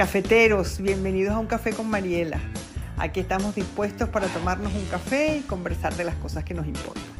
[0.00, 2.40] Cafeteros, bienvenidos a un café con Mariela.
[2.96, 7.19] Aquí estamos dispuestos para tomarnos un café y conversar de las cosas que nos importan.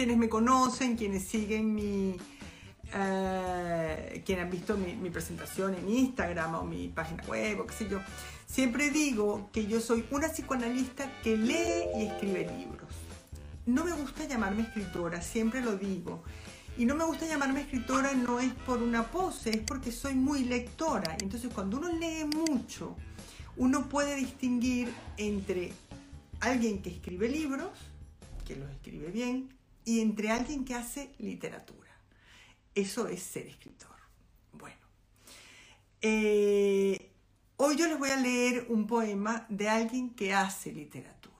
[0.00, 2.16] Quienes me conocen, quienes siguen mi.
[2.94, 7.74] eh, quienes han visto mi, mi presentación en Instagram o mi página web o qué
[7.74, 8.00] sé yo,
[8.46, 12.88] siempre digo que yo soy una psicoanalista que lee y escribe libros.
[13.66, 16.22] No me gusta llamarme escritora, siempre lo digo.
[16.78, 20.44] Y no me gusta llamarme escritora no es por una pose, es porque soy muy
[20.44, 21.14] lectora.
[21.20, 22.96] Entonces cuando uno lee mucho,
[23.58, 25.74] uno puede distinguir entre
[26.40, 27.68] alguien que escribe libros,
[28.46, 31.90] que los escribe bien, y entre alguien que hace literatura.
[32.74, 33.96] Eso es ser escritor.
[34.52, 34.76] Bueno,
[36.00, 37.10] eh,
[37.56, 41.30] hoy yo les voy a leer un poema de alguien que hace literatura.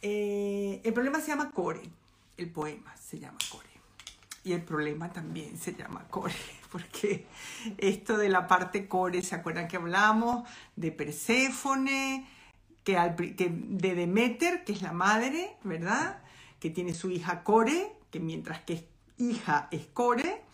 [0.00, 1.82] Eh, el problema se llama Core,
[2.36, 3.68] el poema se llama Core.
[4.44, 6.34] Y el problema también se llama Core,
[6.72, 7.26] porque
[7.78, 12.26] esto de la parte Core, ¿se acuerdan que hablamos de Perséfone?
[12.84, 16.21] que, al de Demeter, que es la madre, ¿verdad?
[16.62, 18.84] Que tiene su hija Core, que mientras que es
[19.18, 20.44] hija es Core,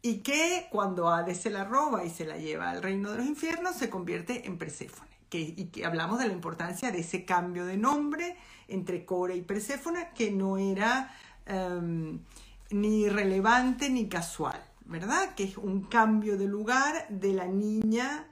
[0.00, 3.26] y que cuando Hades se la roba y se la lleva al reino de los
[3.26, 5.10] infiernos, se convierte en Perséfone.
[5.28, 8.36] Que, y que hablamos de la importancia de ese cambio de nombre
[8.68, 11.12] entre Core y Perséfone, que no era
[11.46, 12.20] em,
[12.70, 15.34] ni relevante ni casual, ¿verdad?
[15.34, 18.28] Que es un cambio de lugar de la niña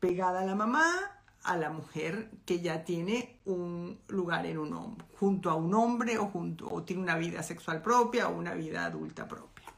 [0.00, 1.15] pegada a la mamá
[1.46, 6.18] a la mujer que ya tiene un lugar en un hombre, junto a un hombre
[6.18, 9.72] o, junto, o tiene una vida sexual propia o una vida adulta propia.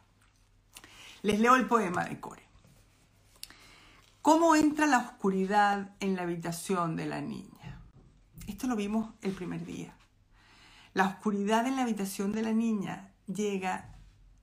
[1.23, 2.43] Les leo el poema de Core.
[4.23, 7.81] ¿Cómo entra la oscuridad en la habitación de la niña?
[8.47, 9.95] Esto lo vimos el primer día.
[10.95, 13.95] La oscuridad en la habitación de la niña llega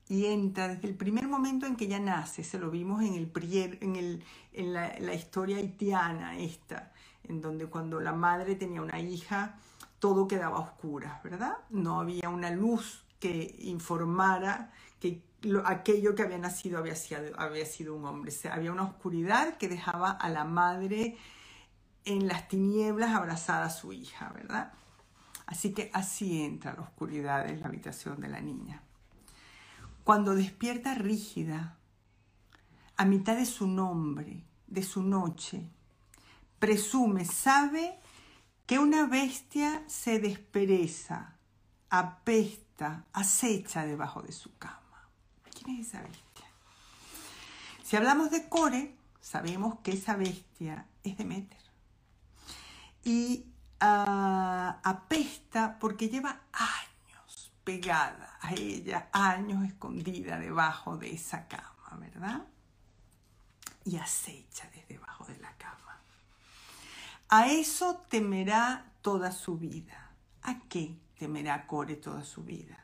[0.08, 2.44] y entra desde el primer momento en que ella nace.
[2.44, 6.92] Se lo vimos en, el, prier- en, el- en la, la historia haitiana esta,
[7.28, 9.56] en donde cuando la madre tenía una hija,
[9.98, 11.58] todo quedaba a oscuras, ¿verdad?
[11.70, 17.66] No había una luz que informara que lo- aquello que había nacido había sido, había
[17.66, 18.30] sido un hombre.
[18.30, 21.16] O sea, había una oscuridad que dejaba a la madre
[22.04, 24.72] en las tinieblas abrazada a su hija, ¿verdad?
[25.46, 28.82] Así que así entra la oscuridad en la habitación de la niña.
[30.04, 31.76] Cuando despierta rígida,
[32.96, 35.70] a mitad de su nombre, de su noche,
[36.58, 37.98] presume, sabe
[38.66, 41.36] que una bestia se despereza,
[41.88, 45.08] apesta, acecha debajo de su cama.
[45.54, 46.46] ¿Quién es esa bestia?
[47.84, 51.60] Si hablamos de Core, sabemos que esa bestia es Demeter.
[53.04, 53.46] Y
[53.78, 62.42] ah, apesta porque lleva años pegada a ella, años escondida debajo de esa cama, ¿verdad?
[63.84, 66.00] Y acecha desde debajo de la cama.
[67.28, 70.12] A eso temerá toda su vida.
[70.42, 72.78] ¿A qué temerá Core toda su vida?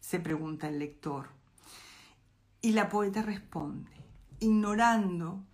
[0.00, 1.28] Se pregunta el lector.
[2.62, 3.90] Y la poeta responde,
[4.40, 5.44] ignorando,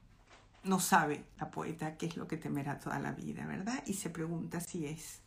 [0.63, 3.83] no sabe la poeta qué es lo que temerá toda la vida, ¿verdad?
[3.85, 5.21] Y se pregunta si es.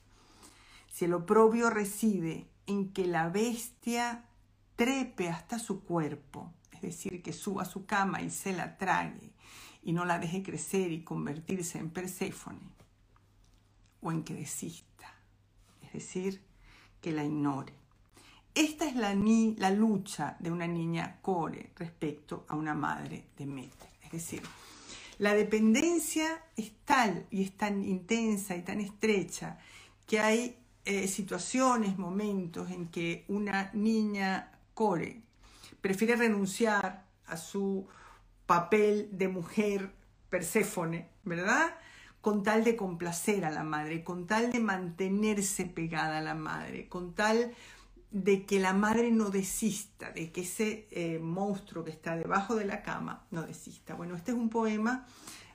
[0.89, 4.23] Si el oprobio reside en que la bestia
[4.77, 9.33] trepe hasta su cuerpo, es decir, que suba a su cama y se la trague
[9.87, 12.59] y no la deje crecer y convertirse en Perséfone,
[14.01, 15.15] o en que desista,
[15.81, 16.41] es decir,
[16.99, 17.71] que la ignore.
[18.53, 23.45] Esta es la, ni- la lucha de una niña core respecto a una madre de
[23.45, 23.89] Demeter.
[24.03, 24.41] Es decir,
[25.19, 29.57] la dependencia es tal y es tan intensa y tan estrecha
[30.05, 35.22] que hay eh, situaciones, momentos en que una niña core
[35.79, 37.87] prefiere renunciar a su
[38.47, 39.91] papel de mujer
[40.29, 41.76] Perséfone, ¿verdad?
[42.22, 46.90] Con tal de complacer a la madre, con tal de mantenerse pegada a la madre,
[46.90, 47.53] con tal
[48.11, 52.66] de que la madre no desista, de que ese eh, monstruo que está debajo de
[52.66, 53.94] la cama no desista.
[53.94, 55.05] Bueno, este es un poema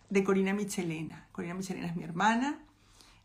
[0.09, 1.27] de Corina Michelena.
[1.33, 2.61] Corina Michelena es mi hermana,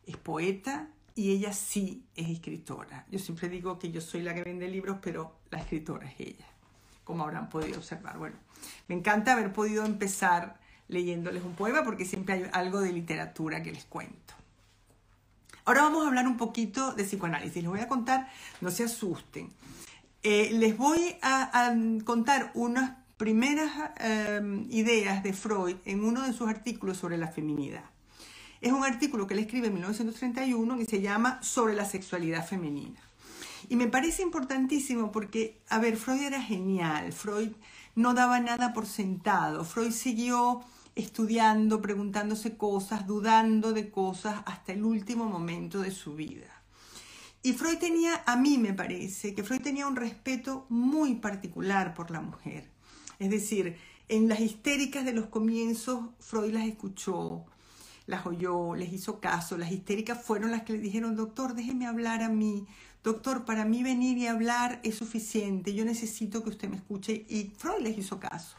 [0.06, 3.06] es poeta y ella sí es escritora.
[3.12, 6.46] Yo siempre digo que yo soy la que vende libros, pero la escritora es ella,
[7.08, 8.18] como habrán podido observar.
[8.18, 8.36] Bueno,
[8.90, 10.60] me encanta haber podido empezar
[10.90, 14.34] leyéndoles un poema porque siempre hay algo de literatura que les cuento.
[15.64, 17.64] Ahora vamos a hablar un poquito de psicoanálisis.
[17.64, 19.50] Les voy a contar, no se asusten.
[20.22, 21.74] Eh, les voy a,
[22.04, 27.86] contar unas primeras eh, ideas de Freud en uno de sus artículos sobre la feminidad.
[28.60, 33.00] Es un artículo que él escribe en 1931 que se llama Sobre la sexualidad femenina.
[33.70, 37.52] Y me parece importantísimo porque, a ver, Freud era genial, Freud
[37.96, 40.62] no daba nada por sentado, Freud siguió
[40.96, 46.64] estudiando, preguntándose cosas, dudando de cosas hasta el último momento de su vida.
[47.44, 52.10] Y Freud tenía, a mí me parece, que Freud tenía un respeto muy particular por
[52.10, 52.70] la mujer.
[53.20, 53.78] Es decir,
[54.10, 57.46] en las histéricas de los comienzos, Freud las escuchó,
[58.06, 59.58] las oyó, les hizo caso.
[59.58, 62.66] Las histéricas fueron las que le dijeron, doctor, déjeme hablar a mí.
[63.04, 65.74] Doctor, para mí venir y hablar es suficiente.
[65.74, 67.26] Yo necesito que usted me escuche.
[67.30, 68.58] Y Freud les hizo caso.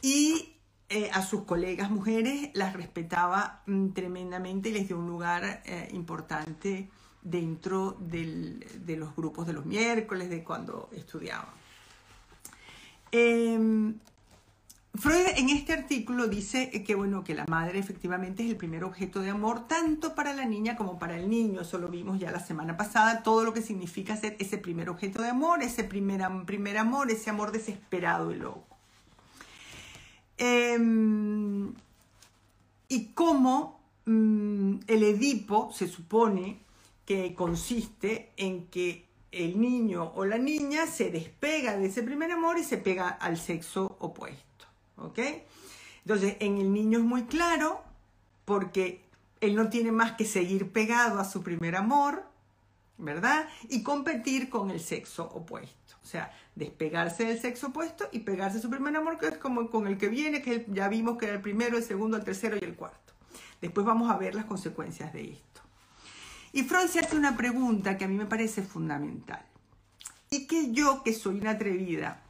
[0.00, 0.54] Y
[0.88, 5.88] eh, a sus colegas mujeres las respetaba mm, tremendamente y les dio un lugar eh,
[5.92, 6.90] importante
[7.22, 11.46] dentro de los grupos de los miércoles, de cuando estudiaban.
[13.12, 13.98] Em,
[14.94, 19.20] Freud en este artículo dice que, bueno, que la madre efectivamente es el primer objeto
[19.20, 21.62] de amor tanto para la niña como para el niño.
[21.62, 25.22] Eso lo vimos ya la semana pasada, todo lo que significa ser ese primer objeto
[25.22, 28.76] de amor, ese primer, primer amor, ese amor desesperado y loco.
[30.36, 31.72] Em,
[32.88, 36.58] y cómo mm, el Edipo se supone
[37.06, 42.58] que consiste en que el niño o la niña se despega de ese primer amor
[42.58, 44.51] y se pega al sexo opuesto.
[45.02, 45.18] ¿Ok?
[46.04, 47.82] Entonces, en el niño es muy claro
[48.44, 49.04] porque
[49.40, 52.24] él no tiene más que seguir pegado a su primer amor,
[52.98, 53.48] ¿verdad?
[53.68, 55.96] Y competir con el sexo opuesto.
[56.02, 59.70] O sea, despegarse del sexo opuesto y pegarse a su primer amor, que es como
[59.70, 62.56] con el que viene, que ya vimos que era el primero, el segundo, el tercero
[62.60, 63.12] y el cuarto.
[63.60, 65.60] Después vamos a ver las consecuencias de esto.
[66.52, 69.44] Y Freud se hace una pregunta que a mí me parece fundamental.
[70.30, 72.22] Y que yo, que soy una atrevida,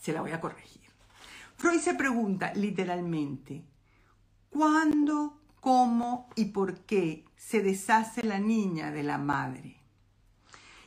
[0.00, 0.81] se la voy a corregir.
[1.62, 3.62] Freud se pregunta literalmente,
[4.50, 9.76] ¿cuándo, cómo y por qué se deshace la niña de la madre?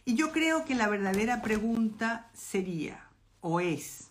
[0.04, 3.08] Y yo creo que la verdadera pregunta sería,
[3.40, 4.10] o es,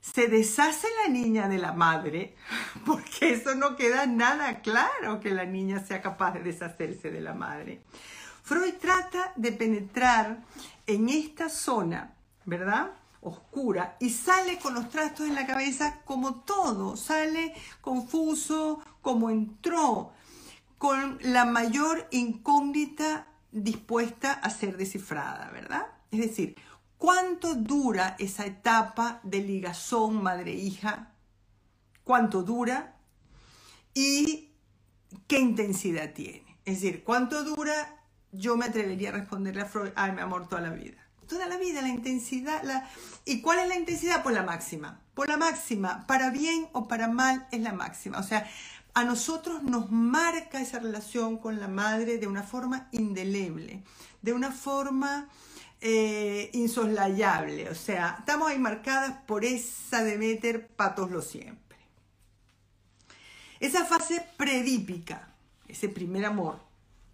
[0.00, 2.36] ¿se deshace la niña de la madre?
[2.86, 7.34] Porque eso no queda nada claro que la niña sea capaz de deshacerse de la
[7.34, 7.82] madre.
[8.44, 10.44] Freud trata de penetrar
[10.86, 12.14] en esta zona,
[12.44, 13.01] ¿verdad?
[13.22, 20.12] Oscura y sale con los trastos en la cabeza como todo, sale confuso como entró,
[20.76, 25.86] con la mayor incógnita dispuesta a ser descifrada, ¿verdad?
[26.10, 26.56] Es decir,
[26.98, 31.12] ¿cuánto dura esa etapa de ligazón madre-hija?
[32.02, 32.96] ¿Cuánto dura?
[33.94, 34.50] ¿Y
[35.28, 36.58] qué intensidad tiene?
[36.64, 38.04] Es decir, ¿cuánto dura?
[38.32, 41.01] Yo me atrevería a responderle a Freud, ay, mi amor, toda la vida.
[41.32, 42.62] Toda la vida, la intensidad.
[42.62, 42.86] La...
[43.24, 44.22] ¿Y cuál es la intensidad?
[44.22, 45.00] Pues la máxima.
[45.14, 48.18] Por la máxima, para bien o para mal, es la máxima.
[48.18, 48.46] O sea,
[48.92, 53.82] a nosotros nos marca esa relación con la madre de una forma indeleble,
[54.20, 55.30] de una forma
[55.80, 57.70] eh, insoslayable.
[57.70, 61.78] O sea, estamos ahí marcadas por esa de meter patos lo siempre.
[63.58, 65.32] Esa fase predípica,
[65.66, 66.60] ese primer amor,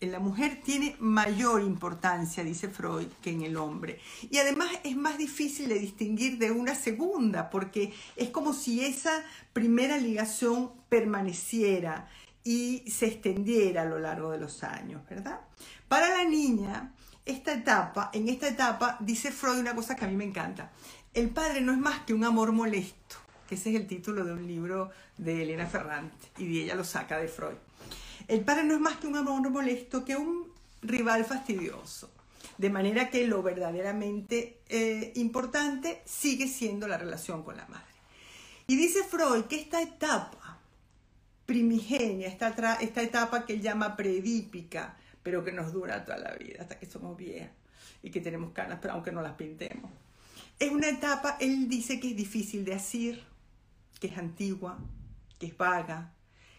[0.01, 4.01] en la mujer tiene mayor importancia, dice Freud, que en el hombre.
[4.31, 9.25] Y además es más difícil de distinguir de una segunda, porque es como si esa
[9.53, 12.09] primera ligación permaneciera
[12.45, 15.41] y se extendiera a lo largo de los años, ¿verdad?
[15.89, 16.93] Para la niña,
[17.25, 20.71] esta etapa, en esta etapa, dice Freud una cosa que a mí me encanta.
[21.13, 23.17] El padre no es más que un amor molesto,
[23.49, 27.19] que ese es el título de un libro de Elena Ferrante, y ella lo saca
[27.19, 27.57] de Freud.
[28.29, 32.11] El padre no es más que un amor molesto, que un rival fastidioso.
[32.59, 37.87] De manera que lo verdaderamente eh, importante sigue siendo la relación con la madre.
[38.67, 40.59] Y dice Freud que esta etapa
[41.47, 46.61] primigenia, esta, esta etapa que él llama predípica, pero que nos dura toda la vida,
[46.61, 47.51] hasta que somos viejas
[48.03, 49.91] y que tenemos canas, pero aunque no las pintemos.
[50.59, 53.25] Es una etapa, él dice que es difícil de asir,
[54.01, 54.79] que es antigua,
[55.39, 56.13] que es vaga,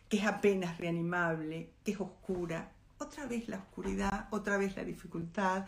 [0.10, 2.74] que es apenas reanimable, que es oscura.
[2.98, 5.66] Otra vez la oscuridad, otra vez la dificultad.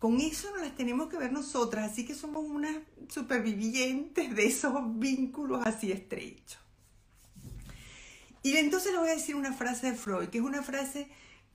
[0.00, 2.76] Con eso no las tenemos que ver nosotras, así que somos unas
[3.08, 6.58] supervivientes de esos vínculos así estrechos.
[8.42, 11.08] Y entonces le voy a decir una frase de Freud, que es una frase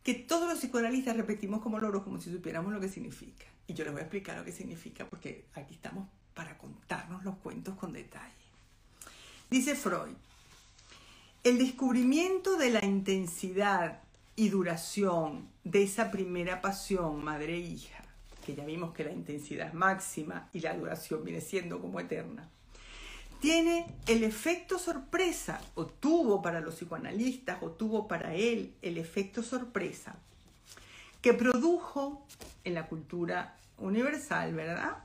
[0.04, 3.46] que todos los psicoanalistas repetimos como loros, como si supiéramos lo que significa.
[3.68, 7.36] Y yo les voy a explicar lo que significa, porque aquí estamos para contarnos los
[7.40, 8.32] cuentos con detalle.
[9.50, 10.16] Dice Freud,
[11.48, 14.02] El descubrimiento de la intensidad
[14.36, 18.04] y duración de esa primera pasión madre-hija,
[18.46, 22.50] que ya vimos que la intensidad es máxima y la duración viene siendo como eterna,
[23.40, 29.42] tiene el efecto sorpresa, o tuvo para los psicoanalistas, o tuvo para él el efecto
[29.42, 30.18] sorpresa,
[31.22, 32.26] que produjo
[32.66, 34.98] en la cultura universal, ¿verdad?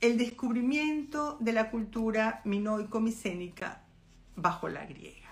[0.00, 3.82] El descubrimiento de la cultura minoico-micénica
[4.34, 5.23] bajo la griega.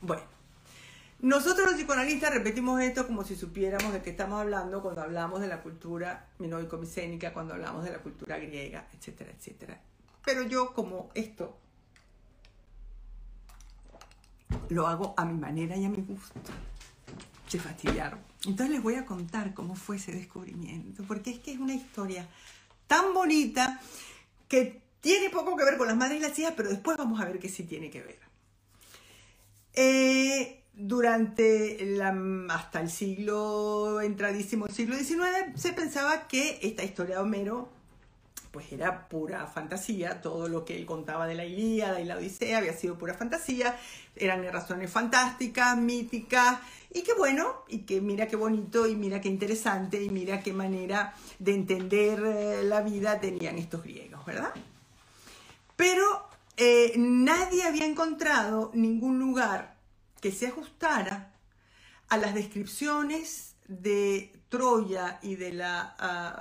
[0.00, 0.22] Bueno,
[1.20, 5.48] nosotros los psicoanalistas repetimos esto como si supiéramos de qué estamos hablando cuando hablamos de
[5.48, 9.80] la cultura minoico-micénica, cuando hablamos de la cultura griega, etcétera, etcétera.
[10.24, 11.58] Pero yo como esto
[14.68, 16.38] lo hago a mi manera y a mi gusto.
[17.48, 18.20] Se fastidiaron.
[18.44, 22.28] Entonces les voy a contar cómo fue ese descubrimiento, porque es que es una historia
[22.86, 23.80] tan bonita
[24.46, 27.24] que tiene poco que ver con las madres y las hijas, pero después vamos a
[27.24, 28.27] ver que sí tiene que ver.
[29.80, 31.78] Eh, durante
[32.50, 37.68] hasta el siglo, entradísimo siglo XIX, se pensaba que esta historia de Homero
[38.50, 42.58] pues era pura fantasía, todo lo que él contaba de la Ilíada y la Odisea
[42.58, 43.78] había sido pura fantasía,
[44.16, 46.58] eran razones fantásticas, míticas,
[46.92, 50.52] y qué bueno, y que mira qué bonito, y mira qué interesante, y mira qué
[50.52, 54.52] manera de entender eh, la vida tenían estos griegos, ¿verdad?
[55.76, 56.27] Pero
[56.58, 59.76] eh, nadie había encontrado ningún lugar
[60.20, 61.32] que se ajustara
[62.08, 65.94] a las descripciones de Troya y de la,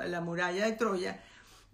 [0.07, 1.21] la muralla de Troya,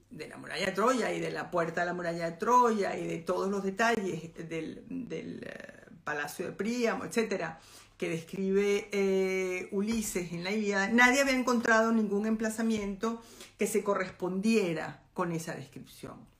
[0.09, 3.07] de la muralla de Troya y de la puerta de la muralla de Troya y
[3.07, 7.61] de todos los detalles del, eh, palacio de Príamo, etcétera,
[7.97, 13.21] que describe eh, Ulises en la Ilíada, nadie había encontrado ningún emplazamiento
[13.57, 16.32] que se correspondiera con esa descripción.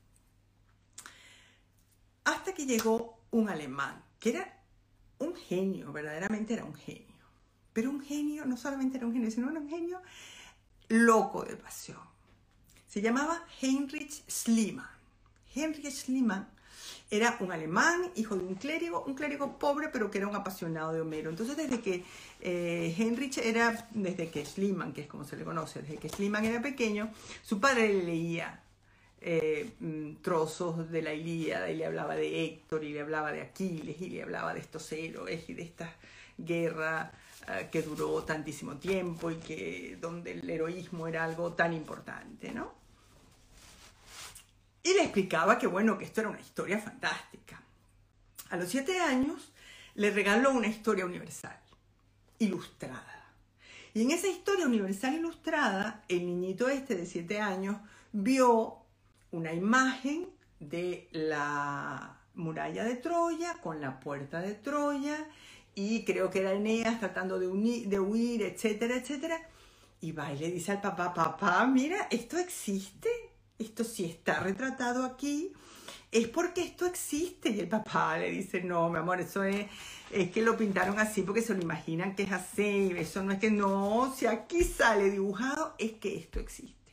[2.24, 4.62] Hasta que llegó un alemán, que era
[5.18, 7.04] un genio, verdaderamente era un genio.
[7.72, 10.00] Pero un genio, no solamente era un genio, sino un genio
[10.88, 12.14] loco de pasión
[12.94, 14.86] se llamaba Heinrich Schliemann.
[15.52, 16.46] Heinrich Schliemann
[17.10, 20.92] era un alemán, hijo de un clérigo, un clérigo pobre, pero que era un apasionado
[20.92, 21.28] de Homero.
[21.28, 22.04] Entonces, desde que
[22.40, 26.44] eh, Heinrich era, desde que Schliemann, que es como se le conoce, desde que Schliemann
[26.44, 27.10] era pequeño,
[27.42, 28.62] su padre le leía
[29.26, 33.40] eh, mm, trozos de la Ilíada y le hablaba de Héctor y le hablaba de
[33.40, 35.96] Aquiles y le hablaba de estos héroes y de esta
[36.36, 37.10] guerra
[37.48, 42.74] eh, que duró tantísimo tiempo y que donde el heroísmo era algo tan importante, ¿no?
[44.82, 47.62] Y le explicaba que, bueno, que esto era una historia fantástica.
[48.50, 49.54] A los siete años
[49.94, 51.58] le regaló una historia universal,
[52.38, 53.32] ilustrada.
[53.94, 57.78] Y en esa historia universal ilustrada, el niñito este de siete años
[58.12, 58.83] vio
[59.36, 60.28] una imagen
[60.60, 65.28] de la muralla de Troya con la puerta de Troya
[65.74, 67.46] y creo que era Eneas tratando de,
[67.86, 69.38] de huir, etcétera, etcétera.
[70.00, 73.08] Y va y le dice al papá, papá, mira, esto existe
[73.58, 75.52] esto sí está retratado aquí,
[76.10, 77.50] es porque esto existe.
[77.50, 79.66] Y el papá le dice, no, mi amor, eso es,
[80.10, 82.92] es que lo pintaron así porque se lo imaginan que es así.
[82.96, 86.83] Eso no es que no, si aquí sale dibujado, es que esto existe.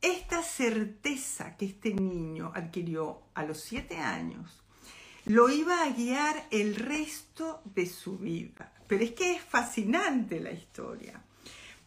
[0.00, 4.62] Esta certeza que este niño adquirió a los siete años
[5.24, 8.72] lo iba a guiar el resto de su vida.
[8.86, 11.20] Pero es que es fascinante la historia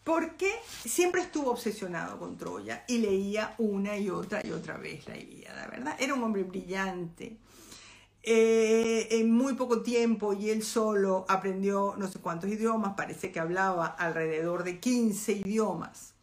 [0.04, 0.50] porque
[0.84, 5.66] siempre estuvo obsesionado con Troya y leía una y otra y otra vez la Ilíada,
[5.68, 5.96] ¿verdad?
[5.98, 7.36] Era un hombre brillante.
[8.22, 13.40] Eh, en muy poco tiempo y él solo aprendió no sé cuántos idiomas, parece que
[13.40, 16.14] hablaba alrededor de 15 idiomas.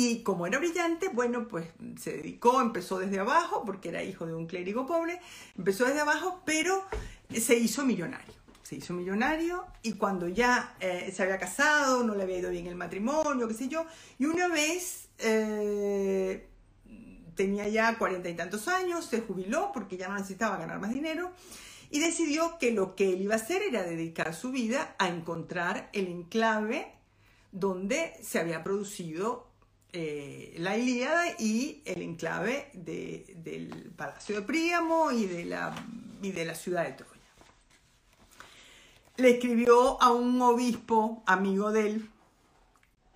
[0.00, 1.66] Y como era brillante, bueno, pues
[1.98, 5.20] se dedicó, empezó desde abajo, porque era hijo de un clérigo pobre,
[5.56, 6.84] empezó desde abajo, pero
[7.36, 12.22] se hizo millonario se hizo millonario y cuando ya eh, se había casado, no le
[12.22, 13.86] había ido bien el matrimonio, qué sé yo,
[14.18, 16.46] y una vez eh,
[17.34, 21.32] tenía ya cuarenta y tantos años, se jubiló porque ya no necesitaba ganar más dinero
[21.90, 25.88] y decidió que lo que él iba a hacer era dedicar su vida a encontrar
[25.94, 26.92] el enclave
[27.50, 29.47] donde se había producido
[29.92, 35.74] eh, la Ilíada y el enclave del Palacio de Príamo y de la,
[36.22, 37.18] y de la ciudad de Troya
[39.18, 42.10] le escribió a un obispo amigo de él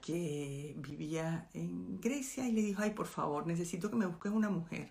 [0.00, 4.50] que vivía en Grecia y le dijo, ay, por favor, necesito que me busques una
[4.50, 4.90] mujer.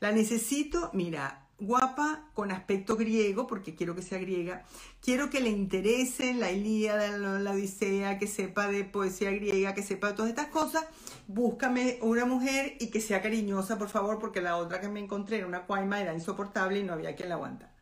[0.00, 4.64] La necesito, mira, guapa, con aspecto griego, porque quiero que sea griega.
[5.00, 10.08] Quiero que le interese la Ilíada, la Odisea, que sepa de poesía griega, que sepa
[10.08, 10.84] de todas estas cosas.
[11.26, 15.38] Búscame una mujer y que sea cariñosa, por favor, porque la otra que me encontré
[15.38, 17.72] era una cuaima, era insoportable y no había quien la aguantara.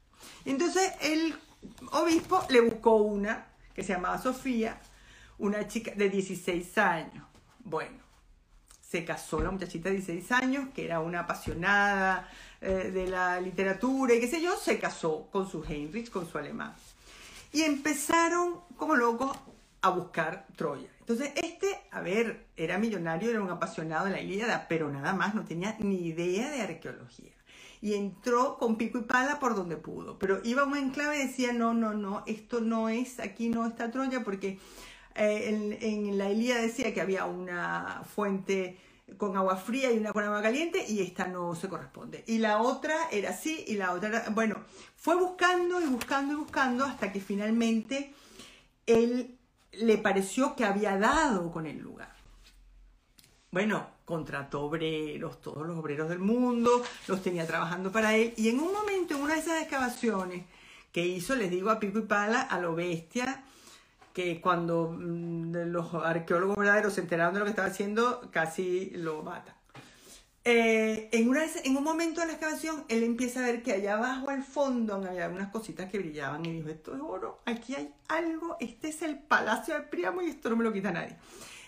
[0.44, 1.34] Entonces el
[1.92, 4.80] obispo le buscó una que se llamaba Sofía,
[5.38, 7.24] una chica de 16 años.
[7.60, 7.98] Bueno,
[8.82, 12.28] se casó la muchachita de 16 años, que era una apasionada
[12.60, 16.36] eh, de la literatura y qué sé yo, se casó con su Heinrich, con su
[16.36, 16.74] alemán.
[17.52, 19.36] Y empezaron como locos
[19.82, 20.88] a buscar Troya.
[21.00, 25.34] Entonces, este, a ver, era millonario, era un apasionado de la Ilíada, pero nada más,
[25.34, 27.32] no tenía ni idea de arqueología.
[27.80, 30.18] Y entró con pico y pala por donde pudo.
[30.18, 33.66] Pero iba a un enclave y decía, no, no, no, esto no es, aquí no
[33.66, 34.58] está Troya, porque
[35.14, 38.78] eh, en, en, la Ilíada decía que había una fuente
[39.16, 42.24] con agua fría y una con agua caliente y esta no se corresponde.
[42.26, 44.30] Y la otra era así y la otra era...
[44.30, 44.56] Bueno,
[44.96, 48.14] fue buscando y buscando y buscando hasta que finalmente
[48.86, 49.38] él
[49.72, 52.14] le pareció que había dado con el lugar.
[53.50, 58.60] Bueno, contrató obreros, todos los obreros del mundo, los tenía trabajando para él y en
[58.60, 60.44] un momento, en una de esas excavaciones
[60.92, 63.44] que hizo, les digo a pico y pala, a lo bestia,
[64.12, 69.22] que cuando mm, los arqueólogos verdaderos se enteraron de lo que estaba haciendo, casi lo
[69.22, 69.54] matan.
[70.42, 73.98] Eh, en, una, en un momento de la excavación, él empieza a ver que allá
[73.98, 77.92] abajo al fondo había unas cositas que brillaban y dijo, esto es oro, aquí hay
[78.08, 81.16] algo, este es el palacio de Príamo y esto no me lo quita nadie.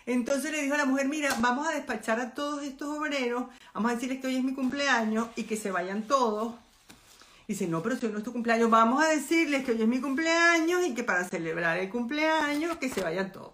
[0.06, 3.44] Entonces le dijo a la mujer, mira, vamos a despachar a todos estos obreros,
[3.75, 6.54] vamos a decirles que hoy es mi cumpleaños y que se vayan todos
[7.52, 9.87] Dice, no, pero si hoy no es tu cumpleaños, vamos a decirles que hoy es
[9.87, 13.52] mi cumpleaños y que para celebrar el cumpleaños que se vayan todos.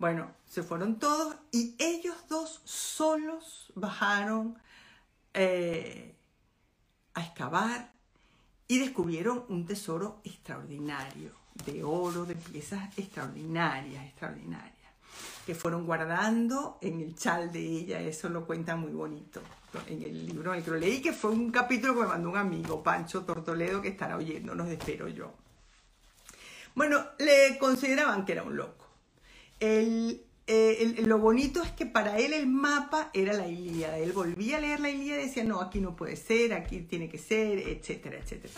[0.00, 4.58] Bueno, se fueron todos y ellos dos solos bajaron
[5.32, 6.16] eh,
[7.14, 7.92] a excavar
[8.66, 11.30] y descubrieron un tesoro extraordinario,
[11.66, 14.90] de oro, de piezas extraordinarias, extraordinarias,
[15.46, 19.40] que fueron guardando en el chal de ella, eso lo cuenta muy bonito
[19.88, 22.36] en el libro el que lo leí, que fue un capítulo que me mandó un
[22.36, 25.32] amigo, Pancho Tortoledo, que estará oyéndonos, espero yo.
[26.74, 28.86] Bueno, le consideraban que era un loco.
[29.60, 30.20] Eh,
[31.06, 33.98] lo bonito es que para él el mapa era la Ilíada.
[33.98, 37.08] Él volvía a leer la Ilíada y decía, no, aquí no puede ser, aquí tiene
[37.08, 38.52] que ser, etcétera, etcétera.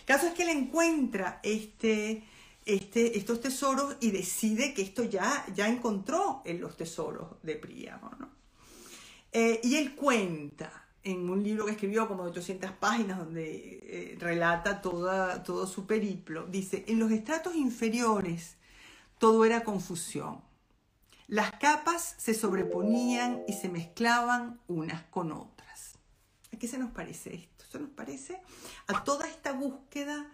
[0.00, 2.22] El caso es que él encuentra este,
[2.64, 8.10] este, estos tesoros y decide que esto ya, ya encontró en los tesoros de Príamo,
[8.18, 8.37] ¿no?
[9.32, 14.16] Eh, y él cuenta en un libro que escribió como de 800 páginas donde eh,
[14.18, 18.56] relata toda, todo su periplo, dice, en los estratos inferiores
[19.18, 20.42] todo era confusión.
[21.26, 25.98] Las capas se sobreponían y se mezclaban unas con otras.
[26.54, 27.64] ¿A qué se nos parece esto?
[27.70, 28.40] Se nos parece
[28.86, 30.26] a toda esta búsqueda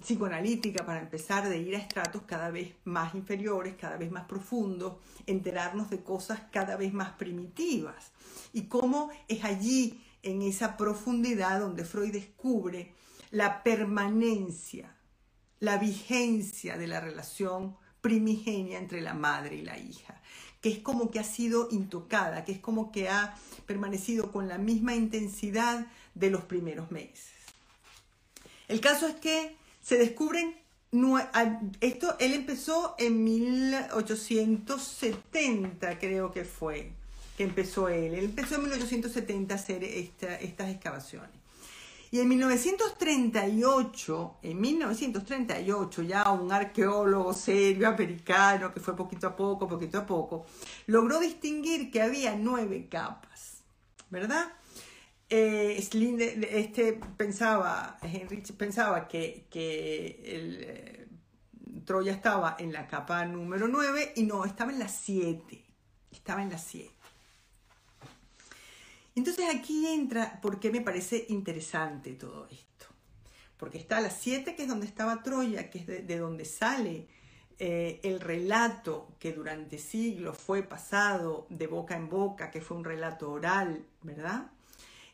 [0.00, 4.96] psicoanalítica para empezar de ir a estratos cada vez más inferiores, cada vez más profundos,
[5.26, 8.12] enterarnos de cosas cada vez más primitivas.
[8.52, 12.92] Y cómo es allí, en esa profundidad, donde Freud descubre
[13.30, 14.96] la permanencia,
[15.60, 20.20] la vigencia de la relación primigenia entre la madre y la hija,
[20.60, 24.58] que es como que ha sido intocada, que es como que ha permanecido con la
[24.58, 27.32] misma intensidad de los primeros meses.
[28.68, 30.54] El caso es que se descubren
[31.80, 36.90] esto él empezó en 1870 creo que fue
[37.36, 38.14] que empezó él.
[38.14, 41.30] Él empezó en 1870 a hacer estas excavaciones.
[42.10, 49.68] Y en 1938 en 1938 ya un arqueólogo serio americano que fue poquito a poco
[49.68, 50.46] poquito a poco
[50.86, 53.62] logró distinguir que había nueve capas
[54.08, 54.52] verdad
[55.28, 57.98] eh, este pensaba,
[58.56, 59.46] pensaba que,
[60.24, 61.08] el, eh,
[61.84, 65.64] Troya estaba en la capa número 9 y no, estaba en la 7.
[66.10, 66.90] Estaba en la 7.
[69.14, 72.86] Entonces aquí entra por qué me parece interesante todo esto.
[73.56, 77.08] Porque está la 7, que es donde estaba Troya, que es de, donde sale
[77.58, 82.84] eh, el relato que durante siglos fue pasado de boca en boca, que fue un
[82.84, 84.50] relato oral, ¿verdad?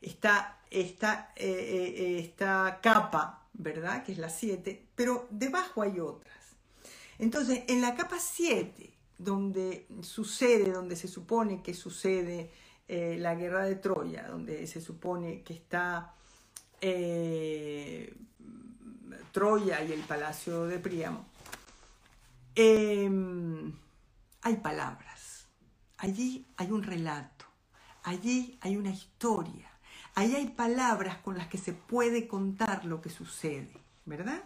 [0.02, 4.04] Está esta, eh, eh, esta capa, ¿verdad?
[4.04, 6.36] Que es la 7, pero debajo hay otras.
[7.18, 12.50] Entonces, en la capa 7, donde sucede, donde se supone que sucede
[12.88, 16.14] eh, la guerra de Troya, donde se supone que está
[19.30, 21.24] Troya y el palacio de Príamo,
[22.56, 23.72] em,
[24.40, 25.46] hay palabras,
[25.98, 27.44] allí hay un relato,
[28.02, 29.71] allí hay una historia,
[30.14, 33.72] Ahí hay palabras con las que se puede contar lo que sucede,
[34.04, 34.42] ¿verdad?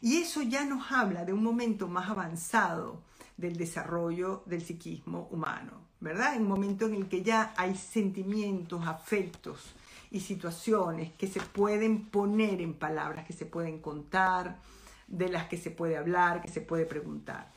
[0.00, 3.02] Y eso ya nos habla de un momento más avanzado
[3.36, 6.36] del desarrollo del psiquismo humano, ¿verdad?
[6.36, 9.74] Un momento en el que ya hay sentimientos, afectos
[10.10, 14.58] y situaciones que se pueden poner en palabras, que se pueden contar,
[15.06, 17.50] de las que se puede hablar, que se puede preguntar.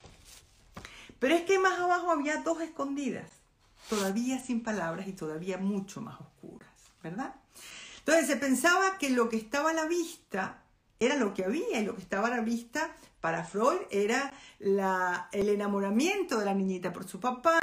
[1.20, 3.30] Pero es que más abajo había dos escondidas,
[3.90, 6.70] todavía sin palabras y todavía mucho más oscuras,
[7.02, 7.36] ¿verdad?
[8.06, 10.64] Entonces se pensaba que lo que estaba a la vista
[11.00, 15.50] era lo que había y lo que estaba a la vista para Freud era el
[15.50, 17.62] enamoramiento de la niñita por su papá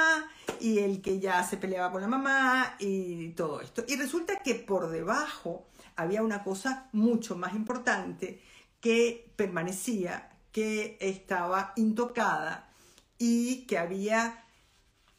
[0.59, 3.85] y el que ya se peleaba con la mamá y todo esto.
[3.87, 8.41] Y resulta que por debajo había una cosa mucho más importante
[8.81, 12.71] que permanecía, que estaba intocada
[13.19, 14.47] y que había,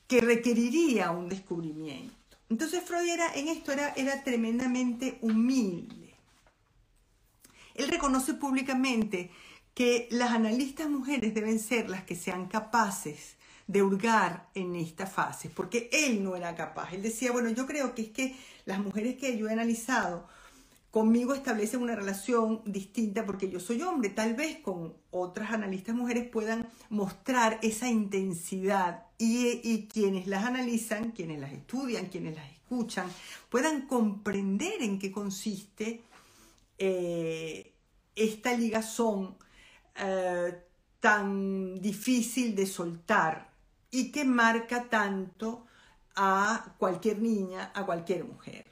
[0.08, 2.21] que requeriría un descubrimiento.
[2.52, 6.14] Entonces Freud era, en esto era, era tremendamente humilde.
[7.76, 9.32] Él reconoce públicamente
[9.74, 13.38] que las analistas mujeres deben ser las que sean capaces
[13.68, 16.92] de hurgar en esta fase, porque él no era capaz.
[16.92, 18.36] Él decía, bueno, yo creo que es que
[18.66, 20.28] las mujeres que yo he analizado
[20.92, 24.10] conmigo establecen una relación distinta porque yo soy hombre.
[24.10, 31.40] Tal vez con otras analistas mujeres puedan mostrar esa intensidad y, quienes las analizan, quienes
[31.40, 33.08] las estudian, quienes las escuchan,
[33.50, 36.04] puedan comprender en qué consiste
[36.78, 37.74] eh,
[38.16, 39.38] esta ligazón
[39.96, 40.60] eh,
[41.00, 43.50] tan difícil de soltar
[43.92, 45.66] y que marca tanto
[46.16, 48.71] a cualquier niña, a cualquier mujer.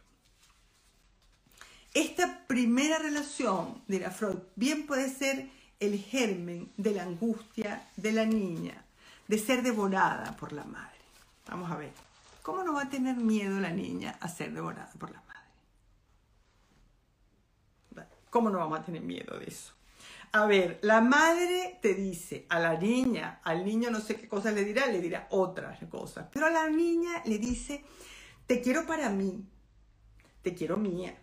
[1.94, 5.50] Esta primera relación la Freud bien puede ser
[5.80, 8.84] el germen de la angustia de la niña,
[9.28, 11.00] de ser devorada por la madre.
[11.48, 11.92] Vamos a ver,
[12.44, 15.30] ¿cómo no va a tener miedo la niña a ser devorada por la madre?
[18.30, 19.74] ¿Cómo no vamos a tener miedo de eso?
[20.32, 24.54] A ver, la madre te dice a la niña, al niño no sé qué cosas
[24.54, 27.84] le dirá, le dirá otras cosas, pero a la niña le dice,
[28.46, 29.44] te quiero para mí,
[30.44, 31.18] te quiero mía,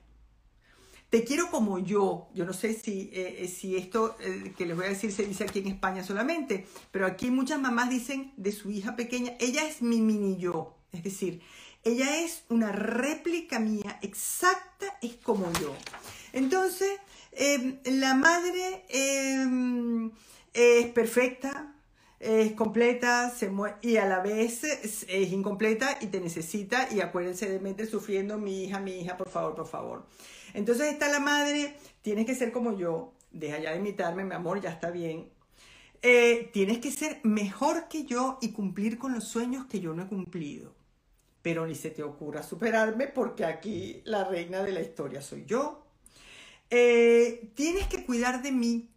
[1.11, 2.29] te quiero como yo.
[2.35, 5.25] Yo no sé si, eh, eh, si esto eh, que les voy a decir se
[5.25, 9.67] dice aquí en España solamente, pero aquí muchas mamás dicen de su hija pequeña, ella
[9.67, 10.77] es mi mini yo.
[10.93, 11.43] Es decir,
[11.85, 15.75] ella es una réplica mía, exacta, es como yo.
[16.33, 16.91] Entonces,
[17.33, 20.11] em, la madre em,
[20.53, 21.76] es perfecta,
[22.19, 23.33] es completa
[23.83, 28.65] y a la vez es, incompleta y te necesita y acuérdense de meter sufriendo mi
[28.65, 30.07] hija, mi hija, por favor, por favor.
[30.55, 34.61] Entonces está la madre, tienes que ser como yo, deja ya de imitarme, mi amor,
[34.61, 35.29] ya está bien.
[36.03, 40.05] Eh, tienes que ser mejor que yo y cumplir con los sueños que yo no
[40.05, 40.75] he cumplido.
[41.43, 45.87] Pero ni se te ocurra superarme porque aquí la reina de la historia soy yo.
[46.71, 48.89] Eh, tienes que cuidar de mí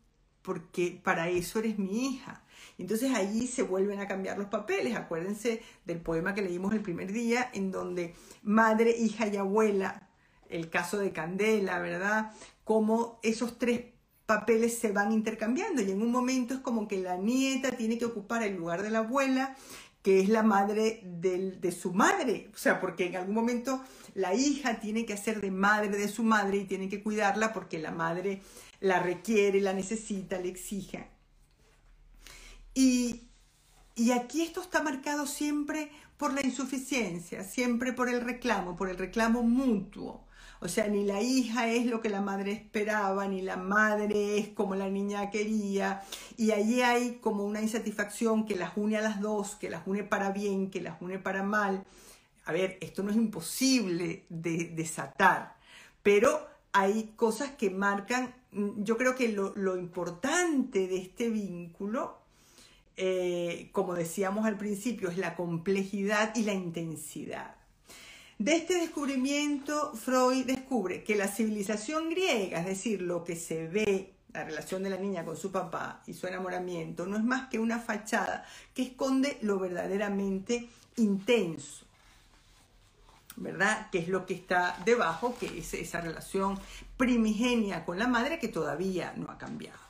[0.42, 2.44] porque para eso eres mi hija.
[2.80, 4.96] Entonces allí se vuelven a cambiar los papeles.
[4.96, 10.10] Acuérdense del poema que leímos el primer día, en donde madre, hija y abuela
[10.50, 12.32] el caso de Candela, ¿verdad?
[12.64, 13.82] Cómo esos tres
[14.26, 18.06] papeles se van intercambiando y en un momento es como que la nieta tiene que
[18.06, 19.56] ocupar el lugar de la abuela,
[20.02, 24.80] que es la madre de su madre, o sea, porque en algún momento la hija
[24.80, 28.42] tiene que hacer de madre de su madre y tiene que cuidarla porque la madre
[28.80, 31.19] la requiere, la necesita, le exige.
[32.74, 33.28] Y,
[33.96, 38.98] y aquí esto está marcado siempre por la insuficiencia, siempre por el reclamo, por el
[38.98, 40.26] reclamo mutuo.
[40.62, 44.50] O sea, ni la hija es lo que la madre esperaba, ni la madre es
[44.50, 46.02] como la niña quería.
[46.36, 50.04] Y allí hay como una insatisfacción que las une a las dos, que las une
[50.04, 51.86] para bien, que las une para mal.
[52.46, 55.56] A ver, esto no es imposible de desatar,
[56.04, 62.19] pero hay cosas que marcan, mm, yo creo que lo, importante de este vínculo,
[63.02, 67.56] eh, como decíamos al principio, es la complejidad y la intensidad.
[68.38, 74.14] De este descubrimiento, Freud descubre que la civilización griega, es decir, lo que se ve,
[74.34, 77.58] la relación de la niña con su papá y su enamoramiento, no es más que
[77.58, 81.86] una fachada que esconde lo verdaderamente intenso.
[83.38, 83.90] ¿verdad?
[83.92, 86.60] Que es lo que está debajo, que es esa relación
[86.98, 89.89] primigenia con la madre que todavía no ha cambiado.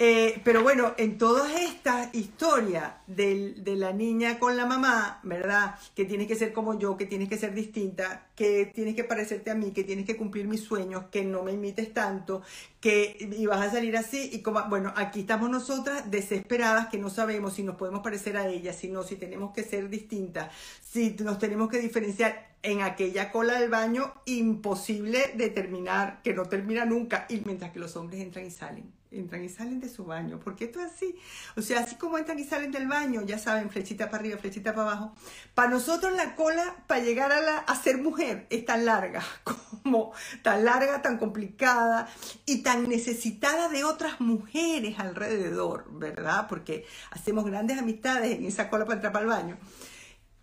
[0.00, 5.76] Eh, pero bueno, en todas estas historias de, la niña con la mamá, ¿verdad?
[5.94, 9.52] Que tienes que ser como yo, que tienes que ser distinta, que tienes que parecerte
[9.52, 12.42] a mí, que tienes que cumplir mis sueños, que no me imites tanto,
[12.80, 17.08] que y vas a salir así y como, bueno, aquí estamos nosotras desesperadas que no
[17.08, 20.52] sabemos si nos podemos parecer a ella, si no, si tenemos que ser distintas,
[20.82, 26.84] si nos tenemos que diferenciar en aquella cola del baño, imposible determinar, que no termina
[26.84, 30.40] nunca, y mientras que los hombres entran y salen entran y salen de su baño,
[30.42, 31.16] porque esto es así.
[31.56, 34.74] O sea, así como entran y salen del baño, ya saben, flechita para arriba, flechita
[34.74, 35.14] para abajo.
[35.54, 39.22] Para nosotros la cola para llegar a, la, a ser mujer es tan larga,
[39.82, 42.08] como tan larga, tan complicada
[42.46, 46.46] y tan necesitada de otras mujeres alrededor, ¿verdad?
[46.48, 49.58] Porque hacemos grandes amistades en esa cola para entrar para el baño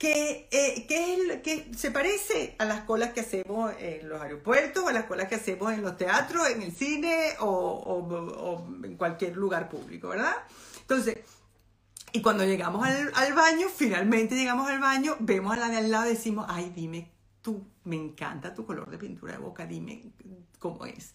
[0.02, 5.04] que, eh, que, se parece a las colas que hacemos en los aeropuertos, a las
[5.06, 10.08] colas que hacemos en los teatros, en el cine o, o, en cualquier lugar público,
[10.08, 10.34] ¿verdad?
[10.80, 11.20] Entonces,
[12.14, 15.92] y cuando llegamos al, al, baño, finalmente llegamos al baño, vemos a la de al
[15.92, 17.12] lado y decimos, ay, dime
[17.44, 20.02] tú, me encanta tu color de pintura de boca, dime
[20.58, 21.14] cómo es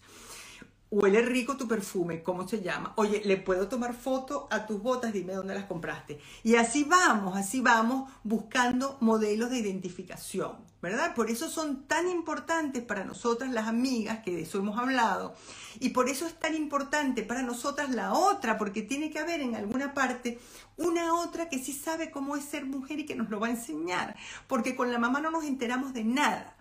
[0.89, 2.93] huele rico tu perfume, ¿cómo se llama?
[2.95, 5.11] Oye, ¿le puedo tomar foto a tus botas?
[5.11, 6.19] Dime dónde las compraste.
[6.43, 11.13] Y así vamos, así vamos buscando modelos de identificación, ¿verdad?
[11.13, 15.35] Por eso son tan importantes para nosotras las amigas, que de eso hemos hablado,
[15.79, 19.55] y por eso es tan importante para nosotras la otra, porque tiene que haber en
[19.55, 20.39] alguna parte
[20.77, 23.51] una otra que sí sabe cómo es ser mujer y que nos lo va a
[23.51, 24.15] enseñar,
[24.47, 26.56] porque con la mamá no nos enteramos de nada.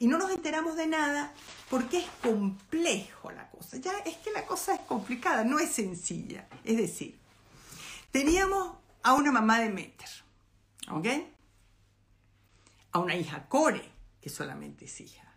[0.00, 1.30] Y no nos enteramos de nada
[1.68, 3.76] porque es complejo la cosa.
[3.76, 6.48] Ya es que la cosa es complicada, no es sencilla.
[6.64, 7.18] Es decir,
[8.10, 10.08] teníamos a una mamá de Meter,
[10.90, 11.06] ¿ok?
[12.92, 15.34] A una hija Core, que solamente es hija.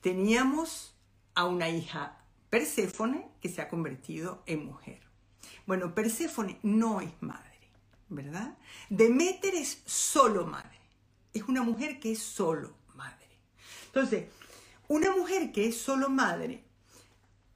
[0.00, 0.96] Teníamos
[1.34, 5.02] a una hija Perséfone, que se ha convertido en mujer.
[5.66, 7.68] Bueno, Perséfone no es madre,
[8.08, 8.56] ¿verdad?
[8.88, 10.80] Demeter es solo madre.
[11.34, 12.82] Es una mujer que es solo
[13.94, 14.24] entonces,
[14.88, 16.64] una mujer que es solo madre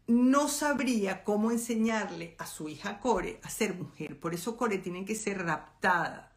[0.07, 4.21] no sabría cómo enseñarle a su hija Core a ser mujer.
[4.21, 6.33] Por eso Core tiene que ser raptada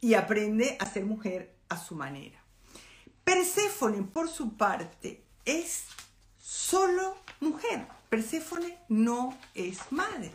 [0.00, 2.42] y aprende a ser mujer a su manera.
[3.22, 5.84] Perséfone, por su parte, es
[6.36, 7.86] solo mujer.
[8.08, 10.32] Perséfone no es madre.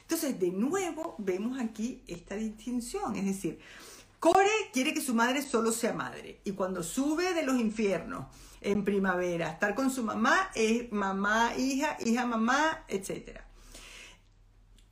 [0.00, 3.16] Entonces, de nuevo, vemos aquí esta distinción.
[3.16, 3.60] Es decir,
[4.22, 6.42] Core quiere que su madre solo sea madre.
[6.44, 8.26] Y cuando sube de los infiernos
[8.60, 13.40] en primavera, estar con su mamá es mamá, hija, hija, mamá, etc.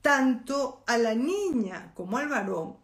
[0.02, 2.78] Tanto a la niña como al varón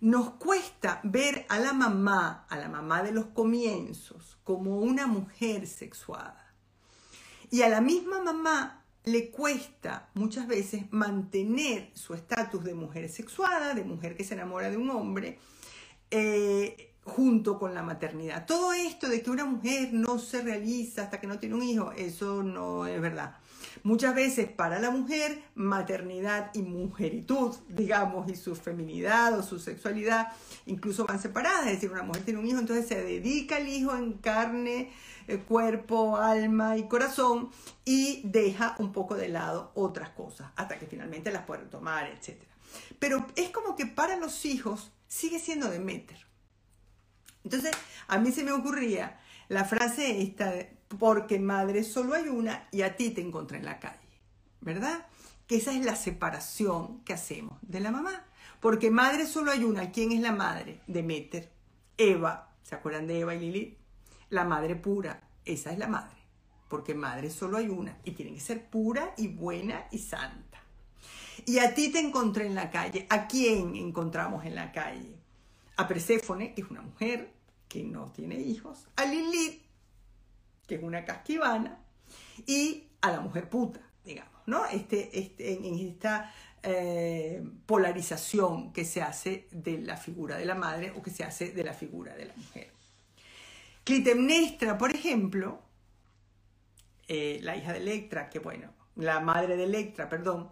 [0.00, 5.66] nos cuesta ver a la mamá, a la mamá de los comienzos, como una mujer
[5.66, 6.54] sexuada.
[7.50, 13.74] Y a la misma mamá le cuesta muchas veces mantener su estatus de mujer sexuada,
[13.74, 15.40] de mujer que se enamora de un hombre,
[16.12, 18.46] eh, junto con la maternidad.
[18.46, 21.92] Todo esto de que una mujer no se realiza hasta que no tiene un hijo,
[21.92, 23.36] eso no es verdad.
[23.82, 30.28] Muchas veces para la mujer, maternidad y mujeritud, digamos, y su feminidad o su sexualidad,
[30.66, 31.66] incluso van separadas.
[31.66, 34.92] Es decir, una mujer tiene un hijo, entonces se dedica al hijo en carne,
[35.28, 37.50] eh, cuerpo, alma y corazón
[37.84, 42.40] y deja un poco de lado otras cosas hasta que finalmente las puede tomar, etc.
[42.98, 46.16] Pero es como que para los hijos sigue siendo Demeter.
[47.44, 47.72] Entonces,
[48.08, 50.54] a mí se me ocurría la frase esta,
[50.88, 53.98] porque madre solo hay una y a ti te encontré en la calle,
[54.62, 55.06] ¿verdad?
[55.46, 58.24] Que esa es la separación que hacemos de la mamá.
[58.60, 59.90] Porque madre solo hay una.
[59.90, 60.80] ¿Quién es la madre?
[60.86, 61.52] Demeter.
[61.98, 62.54] Eva.
[62.62, 63.78] ¿Se acuerdan de Eva y Lili?
[64.30, 65.28] La madre pura.
[65.44, 66.16] Esa es la madre.
[66.68, 67.98] Porque madre solo hay una.
[68.04, 70.51] Y tiene que ser pura y buena y santa.
[71.44, 73.06] Y a ti te encontré en la calle.
[73.10, 75.16] ¿A quién encontramos en la calle?
[75.76, 77.32] A Perséfone, que es una mujer
[77.68, 78.86] que no tiene hijos.
[78.96, 79.62] A Lilith,
[80.66, 81.78] que es una casquivana.
[82.46, 84.64] Y a la mujer puta, digamos, ¿no?
[84.66, 90.92] Este, este, en, esta eh, polarización que se hace de la figura de la madre
[90.96, 92.70] o que se hace de la figura de la mujer.
[93.84, 95.60] Clitemnestra, por ejemplo,
[97.08, 100.50] eh, la hija de Electra, que bueno, la madre de Electra, perdón,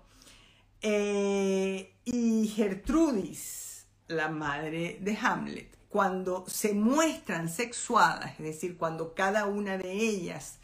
[0.82, 9.46] eh, y Gertrudis, la madre de Hamlet, cuando se muestran sexuadas, es decir, cuando cada
[9.46, 10.58] una de ellas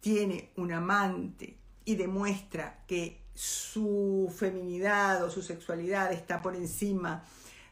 [0.00, 7.24] tiene un amante y demuestra que su feminidad o su sexualidad está por encima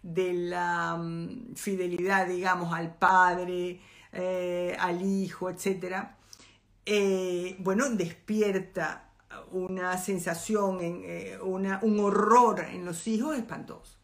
[0.03, 3.81] de la mm, fidelidad, digamos, al padre,
[4.13, 6.09] eh, al hijo, etc.,
[6.87, 9.11] eh, bueno, despierta
[9.53, 13.97] una sensación, en, eh, un horror en los hijos espantoso.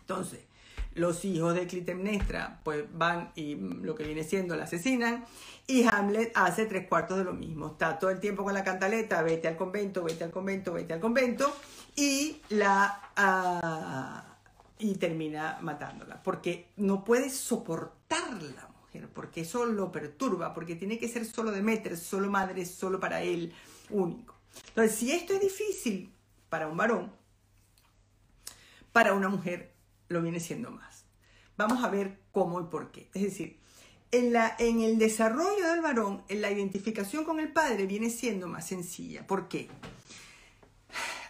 [0.00, 0.40] Entonces,
[0.94, 5.24] los hijos de Clitemnestra pues van y lo que viene siendo la asesinan
[5.66, 7.68] y Hamlet hace tres cuartos de lo mismo.
[7.68, 11.00] Está todo el tiempo con la cantaleta, vete al convento, vete al convento, vete al
[11.00, 11.54] convento
[11.94, 13.10] y la...
[13.16, 14.36] Ah,
[14.78, 20.98] y termina matándola, porque no puede soportar la mujer, porque eso lo perturba, porque tiene
[20.98, 23.54] que ser solo de meter, solo madre, solo para él,
[23.88, 24.35] único.
[24.76, 26.12] Entonces, si esto es difícil
[26.50, 27.10] para un varón,
[28.92, 29.72] para una mujer
[30.08, 31.06] lo viene siendo más.
[31.56, 33.08] Vamos a ver cómo y por qué.
[33.14, 33.58] Es decir,
[34.12, 39.26] en, el desarrollo del varón, en la identificación con el padre viene siendo más sencilla.
[39.26, 39.70] ¿Por qué?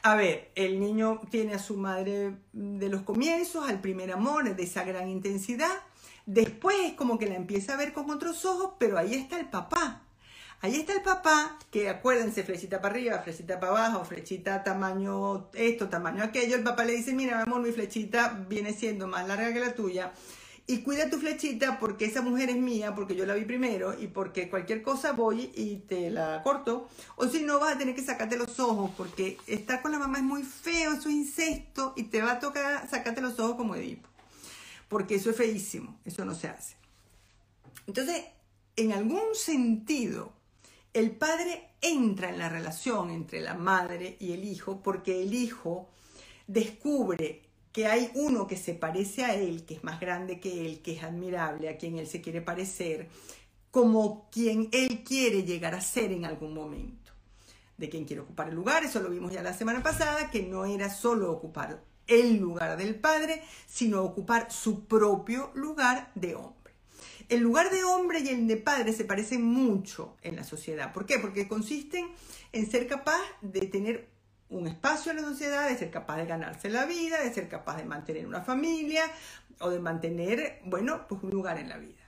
[0.02, 4.61] A ver, el niño tiene a su madre de los comienzos, al primer amor, de
[4.64, 5.85] esa gran intensidad.
[6.26, 9.48] Después es como que la empieza a ver con otros ojos, pero ahí está el
[9.48, 9.75] papá.
[10.66, 15.88] Ahí está el papá, que acuérdense, flechita para arriba, flechita para abajo, flechita tamaño esto,
[15.88, 16.57] tamaño aquello.
[16.57, 20.12] El papá le dice, mira, amor, mi flechita viene siendo más larga que la tuya
[20.66, 24.09] y cuida tu flechita porque esa mujer es mía, porque yo la vi primero y
[24.09, 26.88] porque cualquier cosa voy y te la corto.
[27.14, 30.18] O si no, vas a tener que sacarte los ojos porque estar con la mamá
[30.18, 33.76] es muy feo, eso es incesto y te va a tocar sacarte los ojos como
[33.76, 34.09] Edipo.
[34.88, 36.74] Porque eso es feísimo, eso no se hace.
[37.87, 38.24] Entonces,
[38.74, 40.36] en algún sentido,
[40.96, 45.90] el padre entra en la relación entre la madre y el hijo porque el hijo
[46.46, 50.80] descubre que hay uno que se parece a él, que es más grande que él,
[50.80, 53.11] que es admirable, a quien él se quiere parecer,
[53.70, 57.12] como quien él quiere llegar a ser en algún momento.
[57.76, 60.64] De quien quiere ocupar el lugar, eso lo vimos ya la semana pasada, que no
[60.64, 66.65] era solo ocupar el lugar del padre, sino ocupar su propio lugar de hombre.
[67.28, 70.92] El lugar de hombre y el de padre se parecen mucho en la sociedad.
[70.92, 71.18] ¿Por qué?
[71.18, 72.08] Porque consisten
[72.52, 74.08] en ser capaz de tener
[74.48, 77.78] un espacio en la sociedad, de ser capaz de ganarse la vida, de ser capaz
[77.78, 79.02] de mantener una familia
[79.58, 82.04] o de mantener, bueno, pues un lugar en la vida.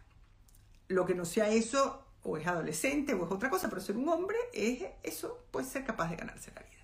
[0.87, 4.09] Lo que no sea eso, o es adolescente o es otra cosa, pero ser un
[4.09, 6.78] hombre es eso, pues ser capaz de ganarse la vida.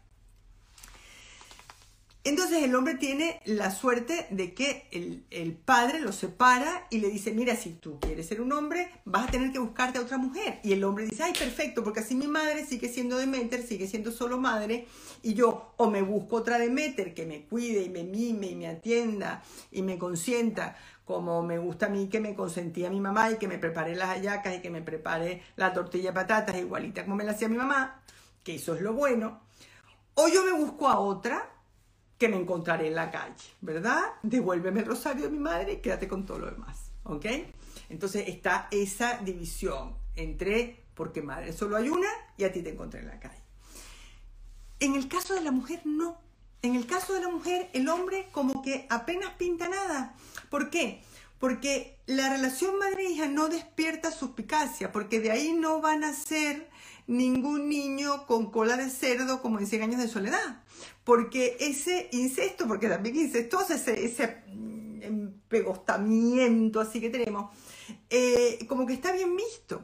[2.26, 7.32] Entonces el hombre tiene la suerte de que el, padre lo separa y le dice,
[7.32, 10.58] mira, si tú quieres ser un hombre, vas a tener que buscarte a otra mujer.
[10.62, 14.10] Y el hombre dice, ay, perfecto, porque así mi madre sigue siendo Demeter, sigue siendo
[14.10, 14.86] solo madre,
[15.22, 18.68] y yo o me busco otra Demeter que me cuide y me mime y me
[18.68, 23.36] atienda y me consienta, como me gusta a mí que me consentía mi mamá y
[23.36, 27.16] que me prepare las hallacas y que me prepare la tortilla de patatas igualita como
[27.16, 28.02] me la hacía mi mamá,
[28.42, 29.42] que eso es lo bueno.
[30.14, 31.53] O yo me busco a otra
[32.24, 34.00] que me encontraré en la calle, ¿verdad?
[34.22, 37.26] Devuélveme el rosario de mi madre y quédate con todo lo demás, ¿ok?
[37.90, 42.08] Entonces está esa división entre, porque madre solo hay una
[42.38, 43.42] y a ti te encontré en la calle.
[44.80, 46.16] En el caso de la mujer, no.
[46.62, 50.14] En el caso de la mujer, el hombre como que apenas pinta nada.
[50.48, 51.02] ¿Por qué?
[51.38, 56.70] Porque la relación madre-hija no despierta suspicacia, porque de ahí no van a ser
[57.06, 60.62] ningún niño con cola de cerdo como en 100 años de soledad.
[61.04, 64.42] Porque ese incesto, porque también incestuoso, ese, ese
[65.02, 67.50] empegostamiento así que tenemos,
[68.10, 69.82] eh, como que está bien visto.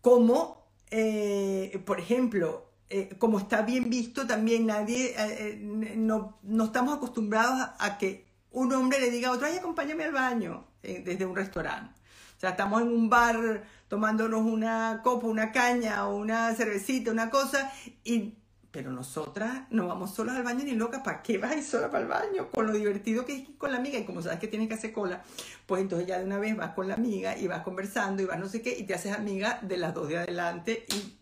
[0.00, 5.14] Como, eh, por ejemplo, eh, como está bien visto, también nadie,
[5.60, 10.12] no, no, estamos acostumbrados a, que un hombre le diga a otro, ay, acompáñame al
[10.12, 12.00] baño desde un restaurante.
[12.36, 17.30] O sea, estamos en un bar tomándonos una copa, una caña o una cervecita, una
[17.30, 18.34] cosa, y
[18.72, 21.02] pero nosotras no vamos solas al baño ni locas.
[21.02, 22.50] ¿Para qué vas sola para el baño?
[22.50, 23.98] Con lo divertido que es con la amiga.
[23.98, 25.22] Y como sabes que tienes que hacer cola,
[25.66, 28.38] pues entonces ya de una vez vas con la amiga y vas conversando y vas
[28.38, 31.18] no sé qué y te haces amiga de las dos de adelante y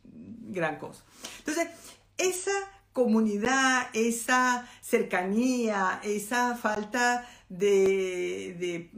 [0.52, 1.02] gran cosa.
[1.38, 1.68] Entonces,
[2.16, 2.52] esa
[2.92, 8.90] comunidad, esa cercanía, esa falta de,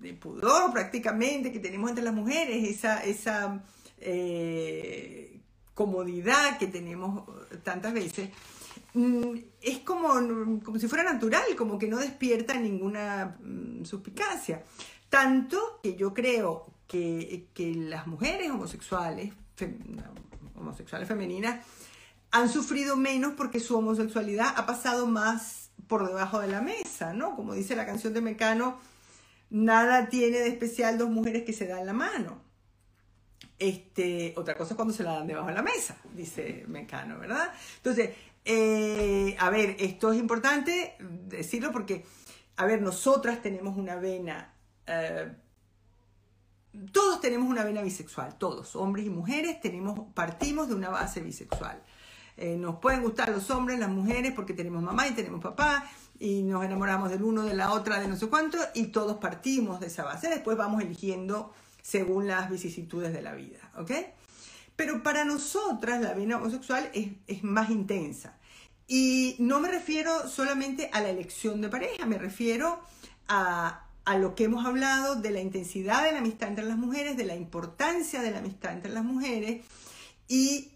[0.00, 3.62] de, pudor prácticamente que tenemos entre las mujeres, esa, esa
[3.98, 5.35] eh,
[5.76, 7.28] comodidad que tenemos
[7.62, 8.30] tantas veces,
[8.94, 10.08] mm, es como,
[10.64, 14.64] como si fuera natural, como que no despierta ninguna mm, suspicacia.
[15.10, 19.34] Tanto que yo creo que, que las mujeres homosexuales,
[20.54, 21.64] homosexuales femeninas,
[22.30, 27.36] han sufrido menos porque su homosexualidad ha pasado más por debajo de la mesa, ¿no?
[27.36, 28.78] Como dice la canción de Mecano,
[29.50, 32.45] nada tiene de especial dos mujeres que se dan la mano.
[33.58, 37.50] Este, otra cosa es cuando se la dan debajo de la mesa, dice Mecano, ¿verdad?
[37.78, 38.10] Entonces,
[38.44, 42.04] eh, a ver, esto es importante decirlo porque,
[42.56, 44.52] a ver, nosotras tenemos una vena,
[44.86, 45.32] eh,
[46.92, 51.82] todos tenemos una vena bisexual, todos, hombres y mujeres, tenemos, partimos de una base bisexual.
[52.36, 56.42] Eh, nos pueden gustar los hombres, las mujeres, porque tenemos mamá y tenemos papá, y
[56.42, 59.86] nos enamoramos del uno, de la otra, de no sé cuánto, y todos partimos de
[59.86, 60.28] esa base.
[60.28, 61.54] Después vamos eligiendo
[61.86, 63.92] según las vicisitudes de la vida, ¿ok?
[64.74, 68.36] Pero para nosotras la vida homosexual es, más intensa.
[68.88, 72.80] Y no me refiero solamente a la elección de pareja, me refiero
[73.28, 77.16] a, a lo que hemos hablado de la intensidad de la amistad entre las mujeres,
[77.16, 79.64] de la importancia de la amistad entre las mujeres
[80.26, 80.72] y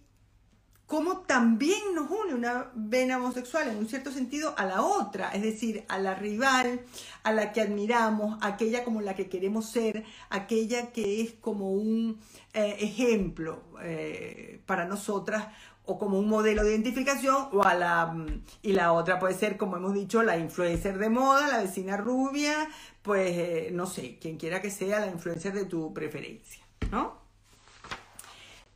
[0.90, 5.40] cómo también nos une una vena homosexual en un cierto sentido a la otra, es
[5.40, 6.80] decir, a la rival,
[7.22, 12.18] a la que admiramos, aquella como la que queremos ser, aquella que es como un
[12.54, 15.46] eh, ejemplo eh, para nosotras
[15.84, 19.56] o como un modelo de identificación o a la mm, y la otra puede ser
[19.56, 22.68] como hemos dicho la influencer de moda la vecina rubia
[23.02, 27.18] pues eh, no sé quien quiera que sea la influencer de tu preferencia no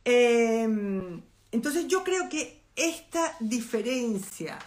[0.05, 1.21] em,
[1.55, 4.59] entonces yo creo que esta diferencia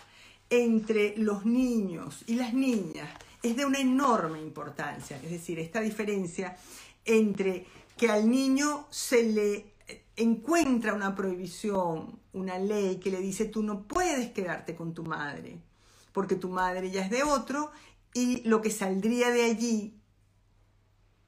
[0.49, 3.11] entre los niños y las niñas
[3.43, 5.21] es de una enorme importancia.
[5.23, 6.57] Es decir esta diferencia
[7.05, 9.75] entre que al niño se le
[10.17, 15.59] encuentra una prohibición, una ley que le dice tú no puedes quedarte con tu madre,
[16.15, 17.71] porque tu madre ya es de otro
[18.15, 19.95] y lo que saldría de allí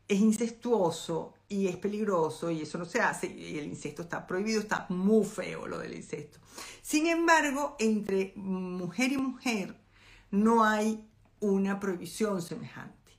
[0.08, 4.60] es incestuoso y es peligroso y eso no se hace y el incesto está prohibido,
[4.60, 6.38] está muy feo lo del incesto.
[6.80, 9.76] Sin embargo, entre mujer y mujer
[10.30, 11.04] no hay
[11.40, 13.18] una prohibición semejante.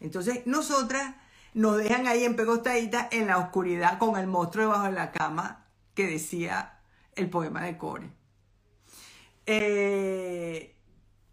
[0.00, 1.16] Entonces, nosotras
[1.52, 5.66] nos dejan ahí en pegostadita en la oscuridad con el monstruo debajo de la cama
[5.94, 6.80] que decía
[7.14, 8.10] el poema de Core.
[9.44, 10.80] Eh,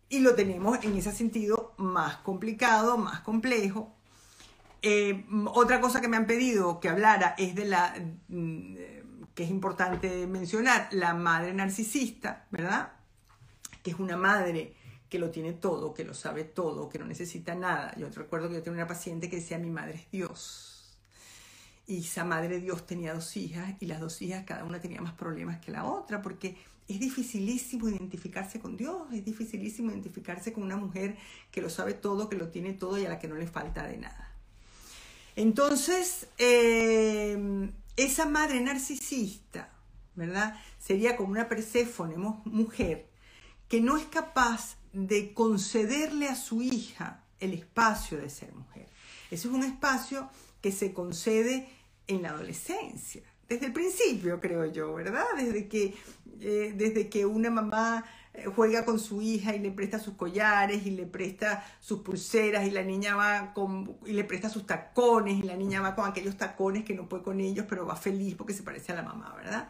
[0.09, 3.96] y lo tenemos en ese sentido más complicado, más complejo.
[4.81, 7.95] Eh, otra cosa que me han pedido que hablara es de la,
[8.27, 8.75] mm,
[9.33, 12.93] que es importante mencionar, la madre narcisista, ¿verdad?
[13.83, 14.75] Que es una madre
[15.09, 17.95] que lo tiene todo, que lo sabe todo, que no necesita nada.
[17.97, 20.97] Yo recuerdo que yo tenía una paciente que decía, mi madre es Dios.
[21.85, 25.13] Y esa madre Dios tenía dos hijas y las dos hijas cada una tenía más
[25.13, 26.57] problemas que la otra, porque
[26.87, 31.17] es dificilísimo identificarse con Dios, es dificilísimo identificarse con una mujer
[31.51, 33.87] que lo sabe todo, que lo tiene todo y a la que no le falta
[33.87, 34.26] de nada.
[35.37, 39.71] Entonces, eh, esa madre narcisista,
[40.15, 40.59] ¿verdad?
[40.79, 43.07] Sería como una Perséfone mujer
[43.69, 48.87] que no es capaz de concederle a su hija el espacio de ser mujer.
[49.29, 50.27] Ese es un espacio
[50.59, 51.69] que se concede
[52.07, 55.25] en la adolescencia, desde el principio, creo yo, ¿verdad?
[55.37, 55.93] Desde que,
[56.41, 58.03] eh, desde que una mamá
[58.45, 62.71] juega con su hija y le presta sus collares y le presta sus pulseras y
[62.71, 66.37] la niña va con y le presta sus tacones y la niña va con aquellos
[66.37, 69.33] tacones que no puede con ellos pero va feliz porque se parece a la mamá,
[69.35, 69.69] ¿verdad?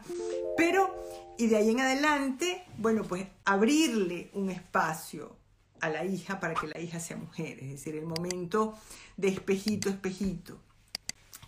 [0.56, 0.94] Pero
[1.38, 5.36] y de ahí en adelante, bueno, pues abrirle un espacio
[5.80, 8.74] a la hija para que la hija sea mujer, es decir, el momento
[9.16, 10.58] de espejito, espejito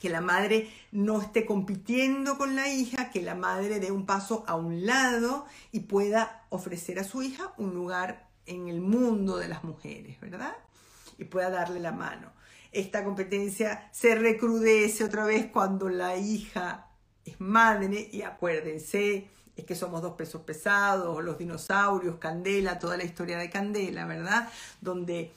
[0.00, 4.44] que la madre no esté compitiendo con la hija, que la madre dé un paso
[4.48, 9.48] a un lado y pueda ofrecer a su hija un lugar en el mundo de
[9.48, 10.56] las mujeres, ¿verdad?
[11.18, 12.32] Y pueda darle la mano.
[12.72, 16.86] Esta competencia se recrudece otra vez cuando la hija
[17.24, 23.04] es madre y acuérdense, es que somos dos pesos pesados, los dinosaurios, Candela, toda la
[23.04, 24.48] historia de Candela, ¿verdad?
[24.80, 25.32] Donde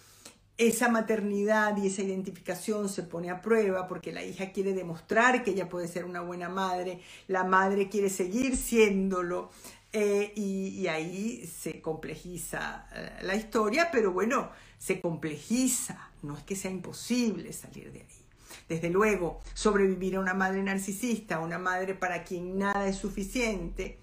[0.57, 5.51] esa maternidad y esa identificación se pone a prueba porque la hija quiere demostrar que
[5.51, 9.49] ella puede ser una buena madre, la madre quiere seguir siéndolo
[9.91, 16.55] eh, y, ahí se complejiza eh, la historia, pero bueno, se complejiza, no es que
[16.55, 18.25] sea imposible salir de ahí.
[18.67, 23.99] Desde luego, sobrevivir a una madre narcisista, una madre para quien nada es suficiente,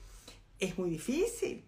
[0.61, 1.65] es muy difícil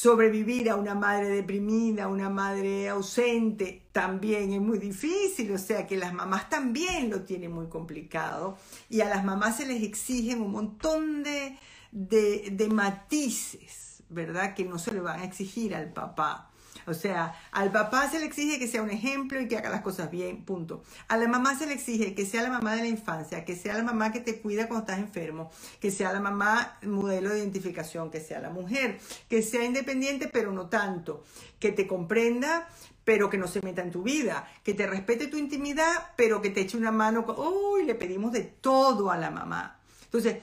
[0.00, 5.88] sobrevivir a una madre deprimida, a una madre ausente, también es muy difícil, o sea
[5.88, 8.56] que las mamás también lo tienen muy complicado
[8.88, 11.58] y a las mamás se les exigen un montón de,
[11.90, 14.54] de, de matices, ¿verdad?
[14.54, 16.47] Que no se le van a exigir al papá.
[16.88, 19.82] O sea, al papá se le exige que sea un ejemplo y que haga las
[19.82, 20.82] cosas bien, punto.
[21.08, 23.74] A la mamá se le exige que sea la mamá de la infancia, que sea
[23.74, 28.10] la mamá que te cuida cuando estás enfermo, que sea la mamá modelo de identificación,
[28.10, 31.24] que sea la mujer, que sea independiente pero no tanto,
[31.58, 32.68] que te comprenda
[33.04, 36.50] pero que no se meta en tu vida, que te respete tu intimidad, pero que
[36.50, 39.80] te eche una mano, uy, le pedimos de todo a la mamá.
[40.04, 40.42] Entonces,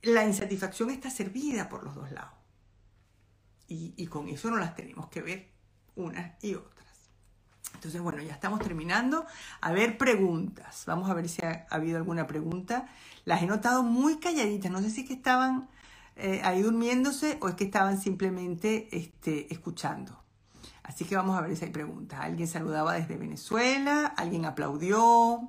[0.00, 2.32] la insatisfacción está servida por los dos lados.
[3.68, 5.55] Y, y con eso no las tenemos que ver
[5.96, 6.76] unas y otras.
[7.74, 9.26] Entonces, bueno, ya estamos terminando.
[9.60, 10.84] A ver, preguntas.
[10.86, 12.88] Vamos a ver si ha, habido alguna pregunta.
[13.24, 14.70] Las he notado muy calladitas.
[14.70, 15.68] No sé si que estaban
[16.16, 20.22] eh, ahí durmiéndose o es que estaban simplemente este, escuchando.
[20.82, 22.20] Así que vamos a ver si hay preguntas.
[22.20, 25.48] Alguien saludaba desde Venezuela, alguien aplaudió.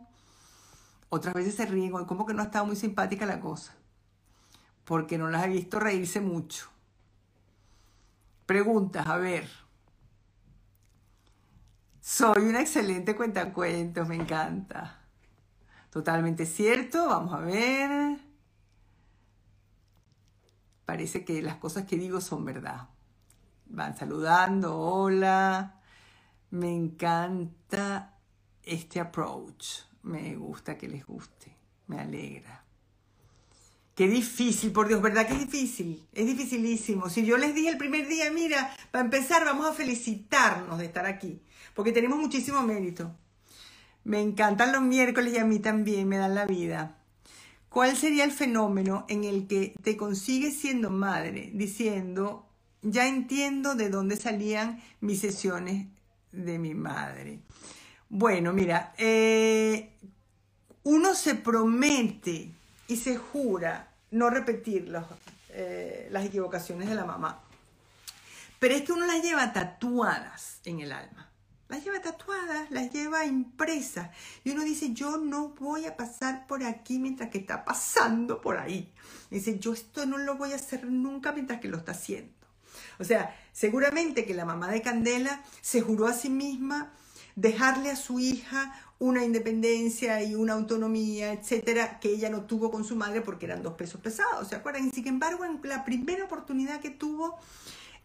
[1.09, 1.91] Otras veces se ríen.
[1.91, 3.73] Como que no ha estado muy simpática la cosa.
[4.83, 6.69] Porque no las he visto reírse mucho.
[8.45, 9.66] Preguntas, a ver.
[12.09, 15.01] Soy una excelente cuentacuentos, me encanta.
[15.89, 18.17] Totalmente cierto, vamos a ver.
[20.85, 22.87] parece que las cosas que digo son verdad.
[23.65, 25.81] Van saludando, hola,
[26.51, 28.17] me encanta
[28.63, 31.53] este approach, me gusta que les guste,
[31.87, 32.63] me alegra.
[33.93, 36.07] Qué difícil, por Dios, ¿verdad es difícil?
[36.13, 37.09] Es dificilísimo.
[37.09, 41.05] Si yo les dije el primer día, mira, para empezar vamos a felicitarnos de estar
[41.05, 41.41] aquí,
[41.78, 43.15] porque tenemos muchísimo mérito.
[44.03, 46.97] Me encantan los miércoles y a mí también me dan la vida.
[47.69, 52.47] ¿Cuál sería el fenómeno en el que te consigues siendo madre diciendo,
[52.82, 55.86] ya entiendo de dónde salían mis sesiones
[56.32, 57.41] de mi madre?
[58.09, 59.91] Bueno, mira, eh,
[60.82, 62.49] uno se promete
[62.88, 64.91] y se jura no repetir
[65.49, 67.39] eh, las equivocaciones de la mamá.
[68.57, 71.26] Pero es que uno las lleva tatuadas en el alma.
[71.70, 74.09] Las lleva tatuadas, las lleva impresas.
[74.43, 78.57] Y uno dice, yo no voy a pasar por aquí mientras que está pasando por
[78.57, 78.91] ahí.
[79.30, 82.34] Dice, yo esto no lo voy a hacer nunca mientras que lo está haciendo.
[82.99, 86.93] O sea, seguramente que la mamá de Candela se juró a sí misma
[87.36, 92.84] dejarle a su hija una independencia y una autonomía, etcétera, que ella no tuvo con
[92.84, 94.88] su madre porque eran dos pesos pesados, ¿se acuerdan?
[94.88, 97.38] Y sin embargo, en la primera oportunidad que tuvo,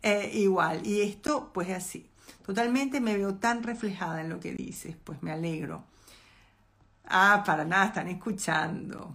[0.02, 0.86] eh, igual.
[0.86, 2.11] Y esto, pues así.
[2.44, 5.84] Totalmente me veo tan reflejada en lo que dices, pues me alegro.
[7.04, 9.14] Ah, para nada, están escuchando.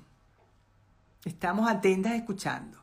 [1.25, 2.77] Estamos atentas escuchando.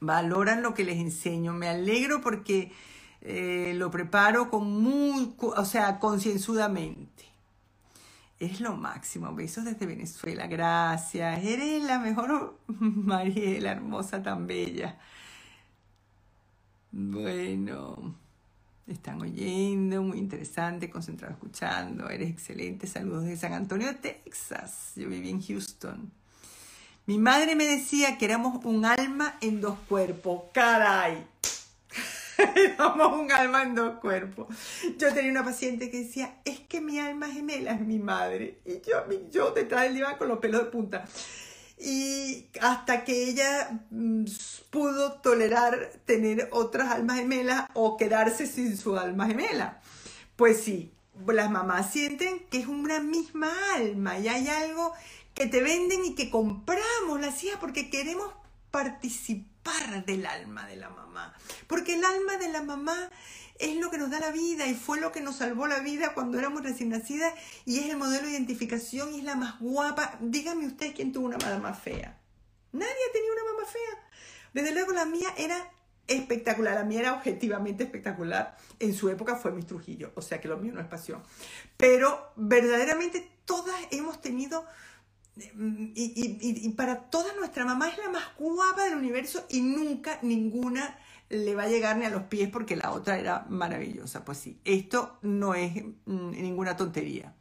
[0.00, 1.52] Valoran lo que les enseño.
[1.52, 2.72] Me alegro porque
[3.20, 7.24] eh, lo preparo con muy, o sea, concienzudamente.
[8.40, 9.34] Es lo máximo.
[9.34, 10.46] Besos desde Venezuela.
[10.46, 11.44] Gracias.
[11.44, 14.98] Eres la mejor Mariela, hermosa, tan bella.
[16.90, 18.14] Bueno,
[18.92, 22.08] están oyendo, muy interesante, concentrado escuchando.
[22.08, 22.86] Eres excelente.
[22.86, 24.92] Saludos de San Antonio, Texas.
[24.96, 26.10] Yo viví en Houston.
[27.06, 30.42] Mi madre me decía que éramos un alma en dos cuerpos.
[30.52, 31.26] ¡Caray!
[32.54, 34.46] Éramos un alma en dos cuerpos.
[34.96, 38.58] Yo tenía una paciente que decía, es que mi alma gemela es mi madre.
[38.64, 41.04] Y yo, yo detrás del diván con los pelos de punta.
[41.80, 44.24] Y hasta que ella mm,
[44.70, 49.80] pudo tolerar tener otras almas gemelas o quedarse sin su alma gemela.
[50.36, 50.92] Pues sí,
[51.26, 54.92] las mamás sienten que es una misma alma y hay algo
[55.34, 58.32] que te venden y que compramos las hijas porque queremos
[58.70, 61.34] participar del alma de la mamá.
[61.66, 63.10] Porque el alma de la mamá
[63.58, 66.14] es lo que nos da la vida y fue lo que nos salvó la vida
[66.14, 67.34] cuando éramos recién nacidas
[67.64, 70.16] y es el modelo de identificación y es la más guapa.
[70.20, 72.18] Dígame usted quién tuvo una mamá fea.
[72.72, 74.08] Nadie tenía una mamá fea.
[74.52, 75.70] Desde luego la mía era
[76.06, 78.56] espectacular, la mía era objetivamente espectacular.
[78.78, 81.22] En su época fue mi Trujillo, o sea que lo mío no es pasión.
[81.76, 84.64] Pero verdaderamente todas hemos tenido
[85.94, 90.98] y, para toda nuestra mamá es la más guapa del universo y nunca ninguna
[91.30, 94.24] le va a llegar ni a los pies porque la otra era maravillosa.
[94.24, 97.34] Pues sí, esto no es mm, ninguna tontería.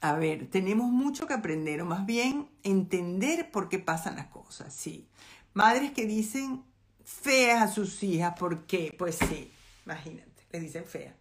[0.00, 4.74] A ver, tenemos mucho que aprender, o más bien entender por qué pasan las cosas,
[4.74, 5.08] sí.
[5.54, 6.62] Madres que dicen
[7.04, 8.94] feas a sus hijas, ¿por qué?
[8.96, 9.50] Pues sí,
[9.84, 11.14] imagínate, les dicen feas.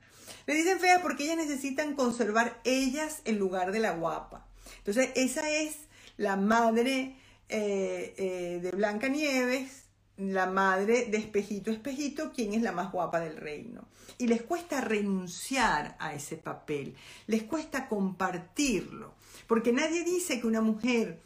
[0.45, 4.45] Le dicen feas porque ellas necesitan conservar ellas en lugar de la guapa.
[4.79, 5.77] Entonces, esa es
[6.17, 7.15] la madre
[7.49, 9.84] eh, eh, de Blanca Nieves,
[10.17, 11.71] la madre de Espejito.
[11.71, 13.87] Espejito, quien es la más guapa del reino.
[14.17, 16.95] Y les cuesta renunciar a ese papel,
[17.27, 19.13] les cuesta compartirlo,
[19.47, 21.19] porque nadie dice que una mujer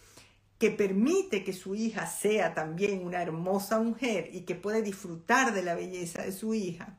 [0.57, 5.63] que permite que su hija sea también una hermosa mujer y que puede disfrutar de
[5.63, 6.97] la belleza de su hija,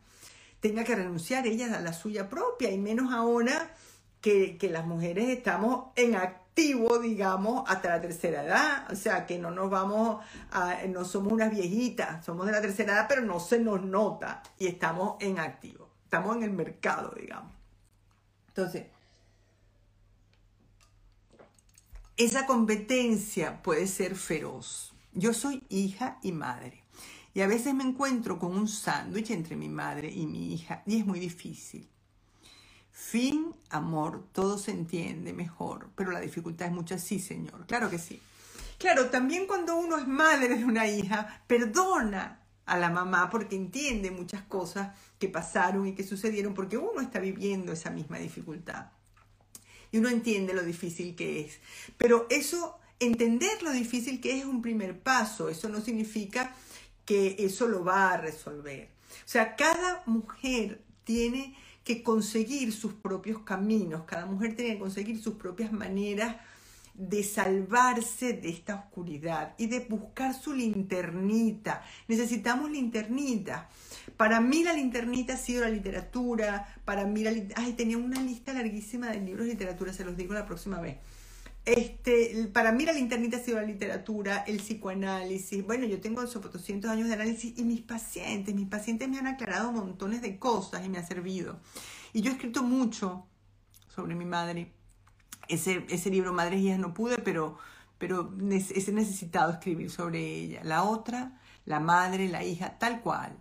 [0.60, 3.74] tenga que renunciar ella a la suya propia, y menos ahora
[4.20, 8.90] que, las mujeres estamos en activo, digamos, hasta la tercera edad.
[8.90, 12.94] O sea, que no nos vamos a, no somos unas viejitas, somos de la tercera
[12.94, 15.88] edad, pero no se nos nota y estamos en activo.
[16.04, 17.52] Estamos en el mercado, digamos.
[18.48, 18.86] Entonces,
[22.16, 24.92] esa competencia puede ser feroz.
[25.12, 26.84] Yo soy hija y madre.
[27.32, 30.98] Y a veces me encuentro con un sándwich entre mi madre y mi hija y
[30.98, 31.88] es muy difícil.
[33.00, 37.98] Fin, amor, todo se entiende mejor, pero la dificultad es mucha, sí, Señor, claro que
[37.98, 38.20] sí.
[38.78, 44.10] Claro, también cuando uno es madre de una hija, perdona a la mamá porque entiende
[44.10, 48.88] muchas cosas que pasaron y que sucedieron porque uno está viviendo esa misma dificultad.
[49.90, 51.58] Y uno entiende lo difícil que es.
[51.96, 55.48] Pero eso, entender lo difícil que es, es un primer paso.
[55.48, 56.54] Eso no significa
[57.06, 58.90] que eso lo va a resolver.
[59.24, 61.56] O sea, cada mujer tiene
[61.90, 66.36] que conseguir sus propios caminos, cada mujer tiene que conseguir sus propias maneras
[66.94, 71.82] de salvarse de esta oscuridad y de buscar su linternita.
[72.06, 73.68] Necesitamos linternita.
[74.16, 78.52] Para mí la linternita ha sido la literatura, para mí la Ay, tenía una lista
[78.52, 80.98] larguísima de libros de literatura, se los digo la próxima vez.
[81.64, 85.64] Este, para mí la linternita ha sido la literatura, el psicoanálisis.
[85.64, 89.70] Bueno, yo tengo 200 años de análisis y mis pacientes, mis pacientes me han aclarado
[89.70, 91.60] montones de cosas y me ha servido.
[92.12, 93.26] Y yo he escrito mucho
[93.88, 94.72] sobre mi madre.
[95.48, 97.58] Ese, ese libro Madres y Hijas no pude, pero,
[97.98, 100.62] pero he necesitado escribir sobre ella.
[100.64, 103.36] La otra, la madre, la hija, tal cual.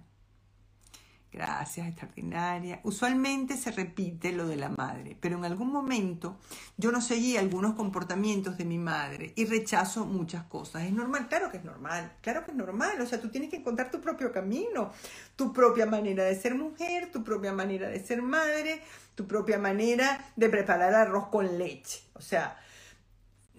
[1.31, 2.79] Gracias, extraordinaria.
[2.83, 6.37] Usualmente se repite lo de la madre, pero en algún momento
[6.75, 10.83] yo no seguí algunos comportamientos de mi madre y rechazo muchas cosas.
[10.85, 12.99] Es normal, claro que es normal, claro que es normal.
[12.99, 14.91] O sea, tú tienes que encontrar tu propio camino,
[15.35, 18.81] tu propia manera de ser mujer, tu propia manera de ser madre,
[19.13, 22.01] tu propia manera de preparar arroz con leche.
[22.13, 22.57] O sea,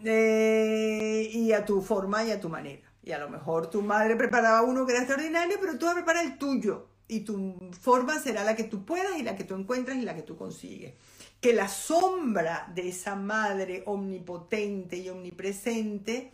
[0.02, 2.82] eh, y a tu forma y a tu manera.
[3.04, 5.98] Y a lo mejor tu madre preparaba uno que era extraordinario, pero tú vas a
[5.98, 9.54] preparar el tuyo y tu forma será la que tú puedas y la que tú
[9.54, 10.94] encuentras y la que tú consigues.
[11.40, 16.32] Que la sombra de esa madre omnipotente y omnipresente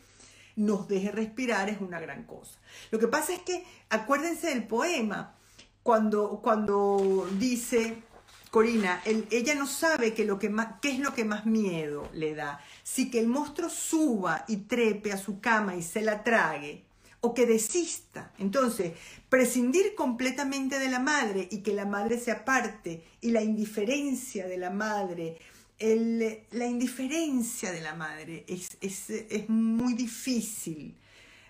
[0.56, 2.58] nos deje respirar es una gran cosa.
[2.90, 5.34] Lo que pasa es que, acuérdense del poema,
[5.82, 8.02] cuando, cuando dice
[8.50, 12.60] Corina, ella no sabe que lo que qué es lo que más miedo le da.
[12.82, 16.85] Si que el monstruo suba y trepe a su cama y se la trague,
[17.26, 18.32] o que desista.
[18.38, 18.92] Entonces,
[19.28, 24.56] prescindir completamente de la madre y que la madre se aparte y la indiferencia de
[24.56, 25.38] la madre,
[25.80, 30.96] la indiferencia de la madre es, muy difícil,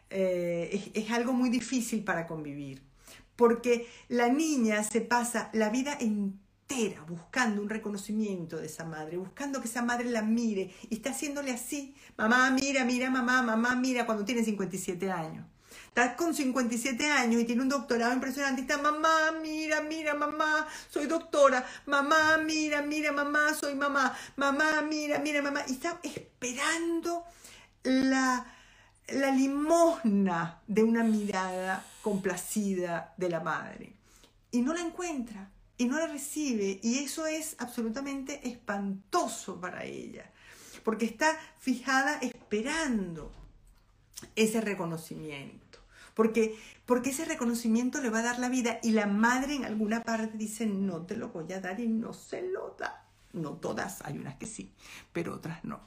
[0.08, 2.80] eh, es, algo muy difícil para convivir,
[3.36, 9.60] porque la niña se pasa la vida entera buscando un reconocimiento de esa madre, buscando
[9.60, 14.06] que esa madre la mire y está haciéndole así, mamá mira, mira, mamá, mamá mira
[14.06, 15.44] cuando tiene 57 años
[15.96, 20.68] está con 57 años y tiene un doctorado impresionante y está, mamá, mira, mira, mamá,
[20.90, 27.24] soy doctora, mamá, mira, mira, mamá, soy mamá, mamá, mira, mira, mamá, y está esperando
[27.82, 28.44] la,
[29.08, 33.94] la limosna de una mirada complacida de la madre.
[34.50, 40.30] Y no la encuentra, y no la recibe, y eso es absolutamente espantoso para ella,
[40.84, 43.32] porque está fijada esperando
[44.34, 45.65] ese reconocimiento
[46.16, 50.02] porque, porque ese reconocimiento le va a dar la vida y la madre en alguna
[50.02, 53.04] parte dice, no te lo voy a dar y no se lo da.
[53.34, 54.72] No todas, hay unas que sí,
[55.12, 55.78] pero otras no.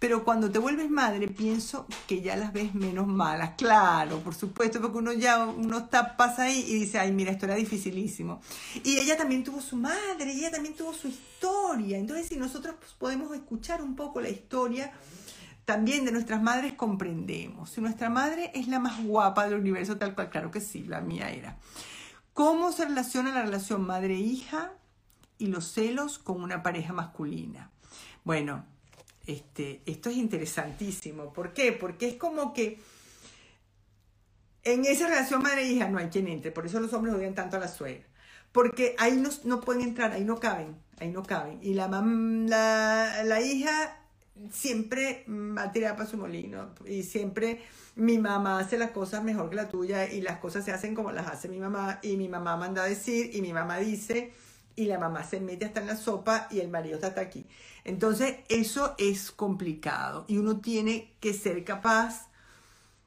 [0.00, 3.52] Pero cuando te vuelves madre, pienso que ya las ves menos malas.
[3.56, 7.44] Claro, por supuesto, porque uno ya uno está, pasa ahí y dice, ay, mira, esto
[7.44, 8.40] era dificilísimo.
[8.82, 11.98] Y ella también tuvo su madre, y ella también tuvo su historia.
[11.98, 14.90] Entonces, si nosotros pues, podemos escuchar un poco la historia
[15.70, 17.70] también de nuestras madres comprendemos.
[17.70, 21.00] Si nuestra madre es la más guapa del universo, tal cual, claro que sí, la
[21.00, 21.58] mía era.
[22.32, 24.72] ¿Cómo se relaciona la relación madre-hija
[25.38, 27.70] y los celos con una pareja masculina?
[28.24, 28.66] Bueno,
[29.26, 31.32] este, esto es interesantísimo.
[31.32, 31.70] ¿Por qué?
[31.70, 32.80] Porque es como que
[34.64, 36.50] en esa relación madre-hija no hay quien entre.
[36.50, 38.08] Por eso los hombres odian tanto a la suegra.
[38.50, 41.60] Porque ahí no, no pueden entrar, ahí no caben, ahí no caben.
[41.62, 43.99] Y la, la, la hija
[44.52, 47.62] siempre va a tirar para su molino y siempre
[47.96, 51.12] mi mamá hace las cosas mejor que la tuya y las cosas se hacen como
[51.12, 54.32] las hace mi mamá y mi mamá manda a decir y mi mamá dice
[54.76, 57.44] y la mamá se mete hasta en la sopa y el marido está hasta aquí.
[57.84, 62.29] Entonces eso es complicado y uno tiene que ser capaz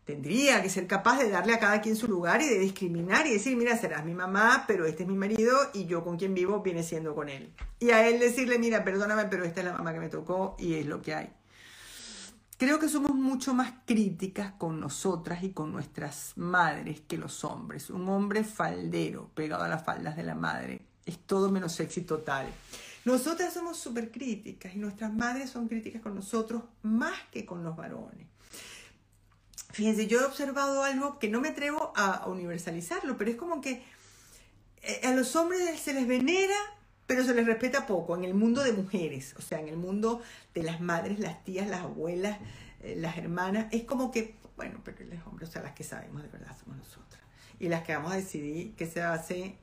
[0.05, 3.33] tendría que ser capaz de darle a cada quien su lugar y de discriminar y
[3.33, 6.61] decir, mira, serás mi mamá, pero este es mi marido y yo con quien vivo
[6.61, 7.53] viene siendo con él.
[7.79, 10.75] Y a él decirle, mira, perdóname, pero esta es la mamá que me tocó y
[10.75, 11.29] es lo que hay.
[12.57, 17.89] Creo que somos mucho más críticas con nosotras y con nuestras madres que los hombres.
[17.89, 22.47] Un hombre faldero pegado a las faldas de la madre es todo menos sexy total.
[23.05, 27.75] Nosotras somos súper críticas y nuestras madres son críticas con nosotros más que con los
[27.75, 28.32] varones.
[29.73, 33.83] Fíjense, yo he observado algo que no me atrevo a universalizarlo, pero es como que
[34.83, 36.55] eh, a los hombres se les venera,
[37.07, 40.21] pero se les respeta poco en el mundo de mujeres, o sea, en el mundo
[40.53, 42.37] de las madres, las tías, las abuelas,
[42.81, 46.21] eh, las hermanas, es como que, bueno, pero los hombres, o sea, las que sabemos
[46.21, 47.23] de verdad somos nosotras.
[47.59, 49.57] Y las que vamos a decidir qué se hace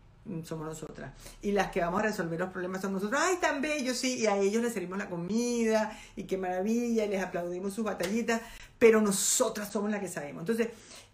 [0.44, 1.12] somos nosotras.
[1.42, 3.22] Y las que vamos a resolver los problemas somos nosotros.
[3.24, 3.94] ¡Ay, tan bello!
[3.94, 7.84] Sí, y a ellos les servimos la comida, y qué maravilla, y les aplaudimos sus
[7.84, 8.40] batallitas
[8.80, 10.40] pero nosotras somos las que sabemos.
[10.40, 10.70] Entonces,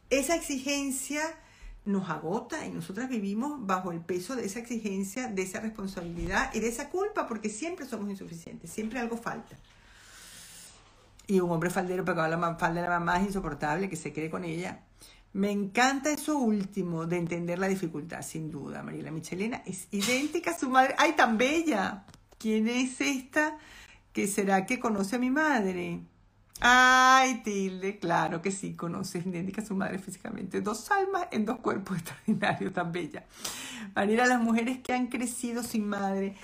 [0.08, 1.20] esa exigencia
[1.84, 6.60] nos agota y nosotras vivimos bajo el peso de esa exigencia, de esa responsabilidad y
[6.60, 9.56] de esa culpa porque siempre somos insuficientes, siempre algo falta.
[11.26, 14.12] Y un hombre faldero pegado a la falda de la mamá es insoportable, que se
[14.12, 14.82] quede con ella.
[15.36, 18.82] Me encanta eso último de entender la dificultad, sin duda.
[18.82, 20.94] Mariela Michelena es idéntica a su madre.
[20.96, 22.06] ¡Ay, tan bella!
[22.38, 23.58] ¿Quién es esta?
[24.14, 26.00] ¿Qué será que conoce a mi madre?
[26.58, 30.62] Ay, Tilde, claro que sí, conoces, idéntica a su madre físicamente.
[30.62, 33.26] Dos almas en dos cuerpos extraordinarios, tan bella.
[33.94, 36.34] Mariela, las mujeres que han crecido sin madre.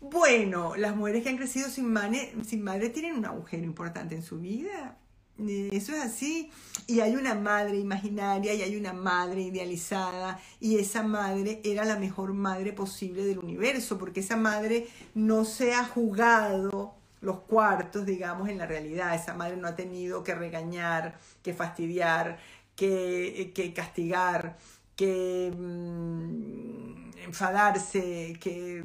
[0.00, 4.22] Bueno, las mujeres que han crecido sin madre, sin madre tienen un agujero importante en
[4.22, 4.96] su vida.
[5.38, 6.50] Eso es así.
[6.86, 10.40] Y hay una madre imaginaria y hay una madre idealizada.
[10.60, 15.74] Y esa madre era la mejor madre posible del universo, porque esa madre no se
[15.74, 19.14] ha jugado los cuartos, digamos, en la realidad.
[19.14, 22.38] Esa madre no ha tenido que regañar, que fastidiar,
[22.74, 24.56] que, que castigar,
[24.96, 28.84] que mm, enfadarse, que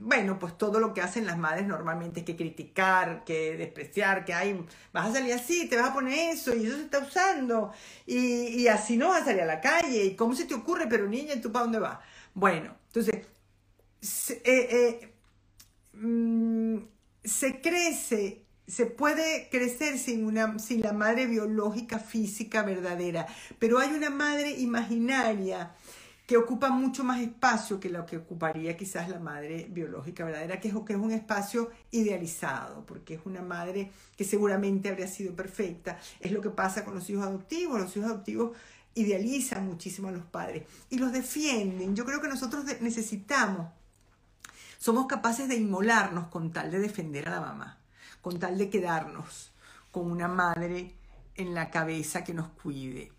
[0.00, 4.34] bueno, pues todo lo que hacen las madres normalmente es que criticar, que despreciar, que
[4.34, 7.72] hay, vas a salir así, te vas a poner eso y eso se está usando
[8.06, 11.08] y, así no vas a salir a la calle y cómo se te ocurre, pero
[11.08, 11.98] niña, ¿tú para dónde vas?
[12.34, 13.26] Bueno, entonces,
[14.00, 15.12] se, eh, eh,
[15.94, 16.78] mm,
[17.24, 23.26] se crece se puede crecer sin, una, sin la madre biológica física verdadera,
[23.60, 25.72] pero hay una madre imaginaria
[26.26, 30.68] que ocupa mucho más espacio que lo que ocuparía quizás la madre biológica verdadera, que
[30.68, 35.98] es, que es un espacio idealizado, porque es una madre que seguramente habría sido perfecta.
[36.18, 37.80] Es lo que pasa con los hijos adoptivos.
[37.80, 38.56] Los hijos adoptivos
[38.94, 41.94] idealizan muchísimo a los padres y los defienden.
[41.94, 43.68] Yo creo que nosotros necesitamos,
[44.78, 47.78] somos capaces de inmolarnos con tal de defender a la mamá,
[48.20, 49.52] con tal de quedarnos
[49.92, 50.92] con una madre
[51.36, 53.12] en la cabeza que nos cuide.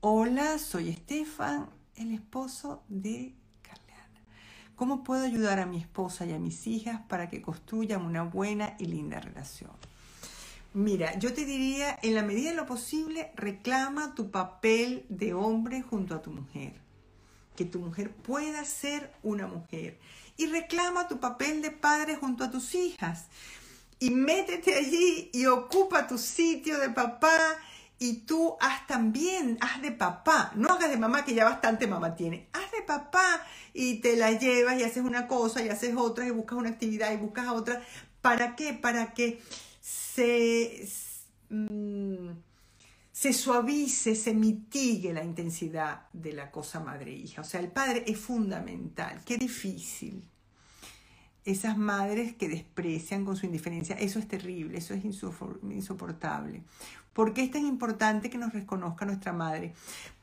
[0.00, 4.20] Hola, soy Estefan el esposo de Carleana.
[4.76, 8.76] ¿Cómo puedo ayudar a mi esposa y a mis hijas para que construyan una buena
[8.78, 9.72] y linda relación?
[10.74, 15.80] Mira, yo te diría, en la medida de lo posible, reclama tu papel de hombre
[15.80, 16.74] junto a tu mujer.
[17.56, 19.98] Que tu mujer pueda ser una mujer.
[20.36, 23.28] Y reclama tu papel de padre junto a tus hijas.
[23.98, 27.38] Y métete allí y ocupa tu sitio de papá
[27.98, 32.14] y tú haz también, haz de papá, no hagas de mamá que ya bastante mamá
[32.14, 33.42] tiene, haz de papá
[33.72, 37.12] y te la llevas y haces una cosa y haces otra y buscas una actividad
[37.12, 37.82] y buscas otra.
[38.20, 38.74] ¿Para qué?
[38.74, 39.40] Para que
[39.80, 40.86] se,
[41.48, 42.30] mm,
[43.12, 47.40] se suavice, se mitigue la intensidad de la cosa madre-hija.
[47.40, 50.22] O sea, el padre es fundamental, qué difícil.
[51.46, 56.64] Esas madres que desprecian con su indiferencia, eso es terrible, eso es insoportable.
[57.16, 59.72] ¿Por qué es tan importante que nos reconozca nuestra madre?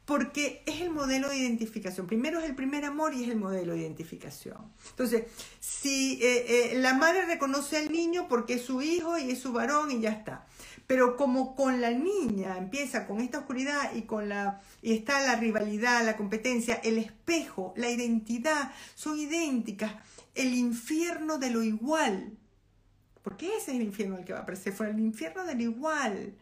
[0.05, 2.05] Porque es el modelo de identificación.
[2.05, 4.59] Primero es el primer amor y es el modelo de identificación.
[4.91, 5.23] Entonces,
[5.59, 9.53] si eh, eh, la madre reconoce al niño porque es su hijo y es su
[9.53, 10.45] varón y ya está.
[10.85, 15.35] Pero como con la niña empieza con esta oscuridad y con la y está la
[15.35, 19.93] rivalidad, la competencia, el espejo, la identidad son idénticas,
[20.35, 22.37] el infierno de lo igual.
[23.23, 26.35] Porque ese es el infierno al que va a Perséfone, el infierno del igual.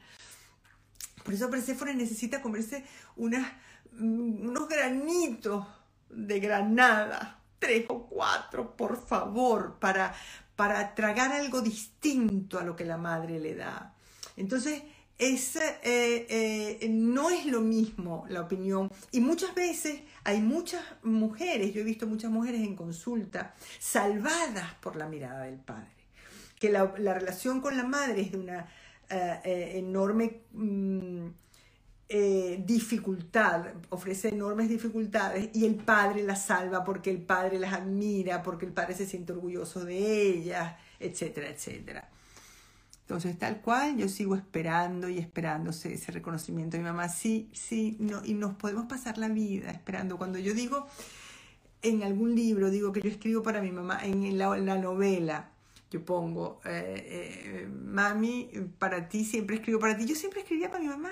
[1.23, 2.83] Por eso Perséfone necesita comerse
[3.15, 5.65] mm, unos granitos
[6.09, 10.13] de granada, tres o cuatro, por favor, para,
[10.55, 13.93] para tragar algo distinto a lo que la madre le da.
[14.35, 14.81] Entonces,
[15.17, 18.91] es, eh, eh, no es lo mismo la opinión.
[19.11, 24.95] Y muchas veces hay muchas mujeres, yo he visto muchas mujeres en consulta, salvadas por
[24.95, 25.91] la mirada del padre.
[26.59, 28.67] Que la relación con la madre es de una
[29.11, 31.27] eh, eh, enorme mm,
[32.13, 38.43] eh, dificultad, ofrece enormes dificultades y el padre las salva porque el padre las admira,
[38.43, 42.09] porque el padre se siente orgulloso de ellas, etcétera, etcétera.
[43.01, 47.07] Entonces, tal cual, yo sigo esperando y esperándose ese reconocimiento de mi mamá.
[47.07, 50.17] Sí, sí, no, y nos podemos pasar la vida esperando.
[50.17, 50.87] Cuando yo digo
[51.81, 55.50] en algún libro, digo que yo escribo para mi mamá, en la, en la novela,
[55.91, 60.05] yo pongo, eh, eh, mami, para ti siempre escribo para ti.
[60.05, 61.11] Yo siempre escribía para mi mamá,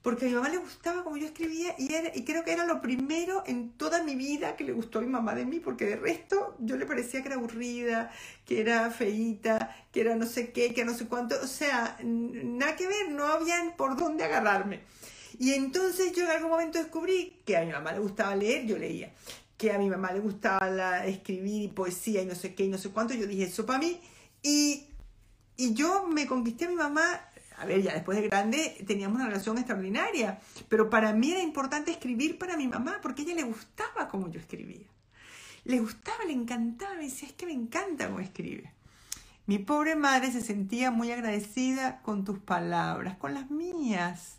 [0.00, 2.80] porque a mi mamá le gustaba como yo escribía y, y creo que era lo
[2.80, 5.96] primero en toda mi vida que le gustó a mi mamá de mí, porque de
[5.96, 8.10] resto yo le parecía que era aburrida,
[8.46, 12.76] que era feíta, que era no sé qué, que no sé cuánto, o sea, nada
[12.76, 14.80] que ver, no había por dónde agarrarme.
[15.38, 18.78] Y entonces yo en algún momento descubrí que a mi mamá le gustaba leer, yo
[18.78, 19.12] leía
[19.56, 22.90] que a mi mamá le gustaba escribir poesía y no sé qué y no sé
[22.90, 24.00] cuánto, yo dije eso para mí
[24.42, 24.88] y,
[25.56, 27.20] y yo me conquisté a mi mamá,
[27.58, 31.90] a ver, ya después de grande teníamos una relación extraordinaria, pero para mí era importante
[31.90, 34.86] escribir para mi mamá porque a ella le gustaba como yo escribía.
[35.64, 38.72] Le gustaba, le encantaba, me decía, es que me encanta cómo escribe.
[39.46, 44.38] Mi pobre madre se sentía muy agradecida con tus palabras, con las mías.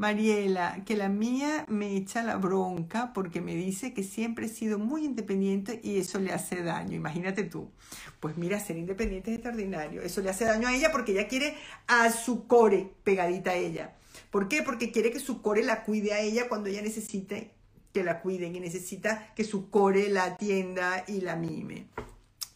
[0.00, 4.78] Mariela, que la mía me echa la bronca porque me dice que siempre he sido
[4.78, 6.96] muy independiente y eso le hace daño.
[6.96, 7.70] Imagínate tú.
[8.18, 10.00] Pues mira, ser independiente es extraordinario.
[10.00, 11.54] Eso le hace daño a ella porque ella quiere
[11.86, 13.94] a su core pegadita a ella.
[14.30, 14.62] ¿Por qué?
[14.62, 17.50] Porque quiere que su core la cuide a ella cuando ella necesite
[17.92, 21.88] que la cuiden y necesita que su core la atienda y la mime.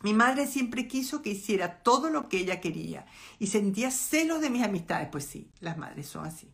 [0.03, 3.05] Mi madre siempre quiso que hiciera todo lo que ella quería
[3.38, 5.11] y sentía celos de mis amistades.
[5.12, 6.49] Pues sí, las madres son así.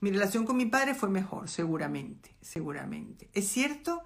[0.00, 3.28] Mi relación con mi padre fue mejor, seguramente, seguramente.
[3.32, 4.02] Es cierto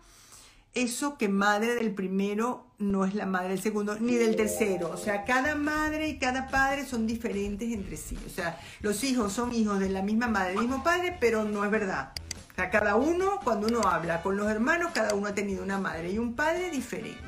[0.72, 4.90] eso que madre del primero no es la madre del segundo ni del tercero.
[4.90, 8.16] O sea, cada madre y cada padre son diferentes entre sí.
[8.24, 11.64] O sea, los hijos son hijos de la misma madre, del mismo padre, pero no
[11.64, 12.12] es verdad.
[12.52, 15.78] O sea, cada uno, cuando uno habla con los hermanos, cada uno ha tenido una
[15.78, 17.18] madre y un padre diferente.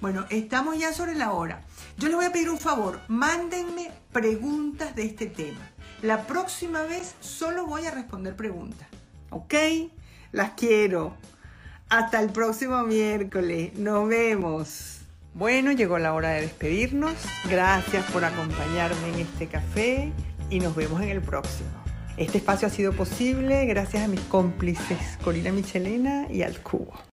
[0.00, 1.64] Bueno, estamos ya sobre la hora.
[1.96, 5.67] Yo les voy a pedir un favor, mándenme preguntas de este tema.
[6.02, 8.86] La próxima vez solo voy a responder preguntas.
[9.30, 9.54] ¿Ok?
[10.30, 11.14] Las quiero.
[11.88, 13.74] Hasta el próximo miércoles.
[13.74, 15.00] Nos vemos.
[15.34, 17.14] Bueno, llegó la hora de despedirnos.
[17.48, 20.12] Gracias por acompañarme en este café
[20.50, 21.70] y nos vemos en el próximo.
[22.16, 27.07] Este espacio ha sido posible gracias a mis cómplices Corina Michelena y al Cubo.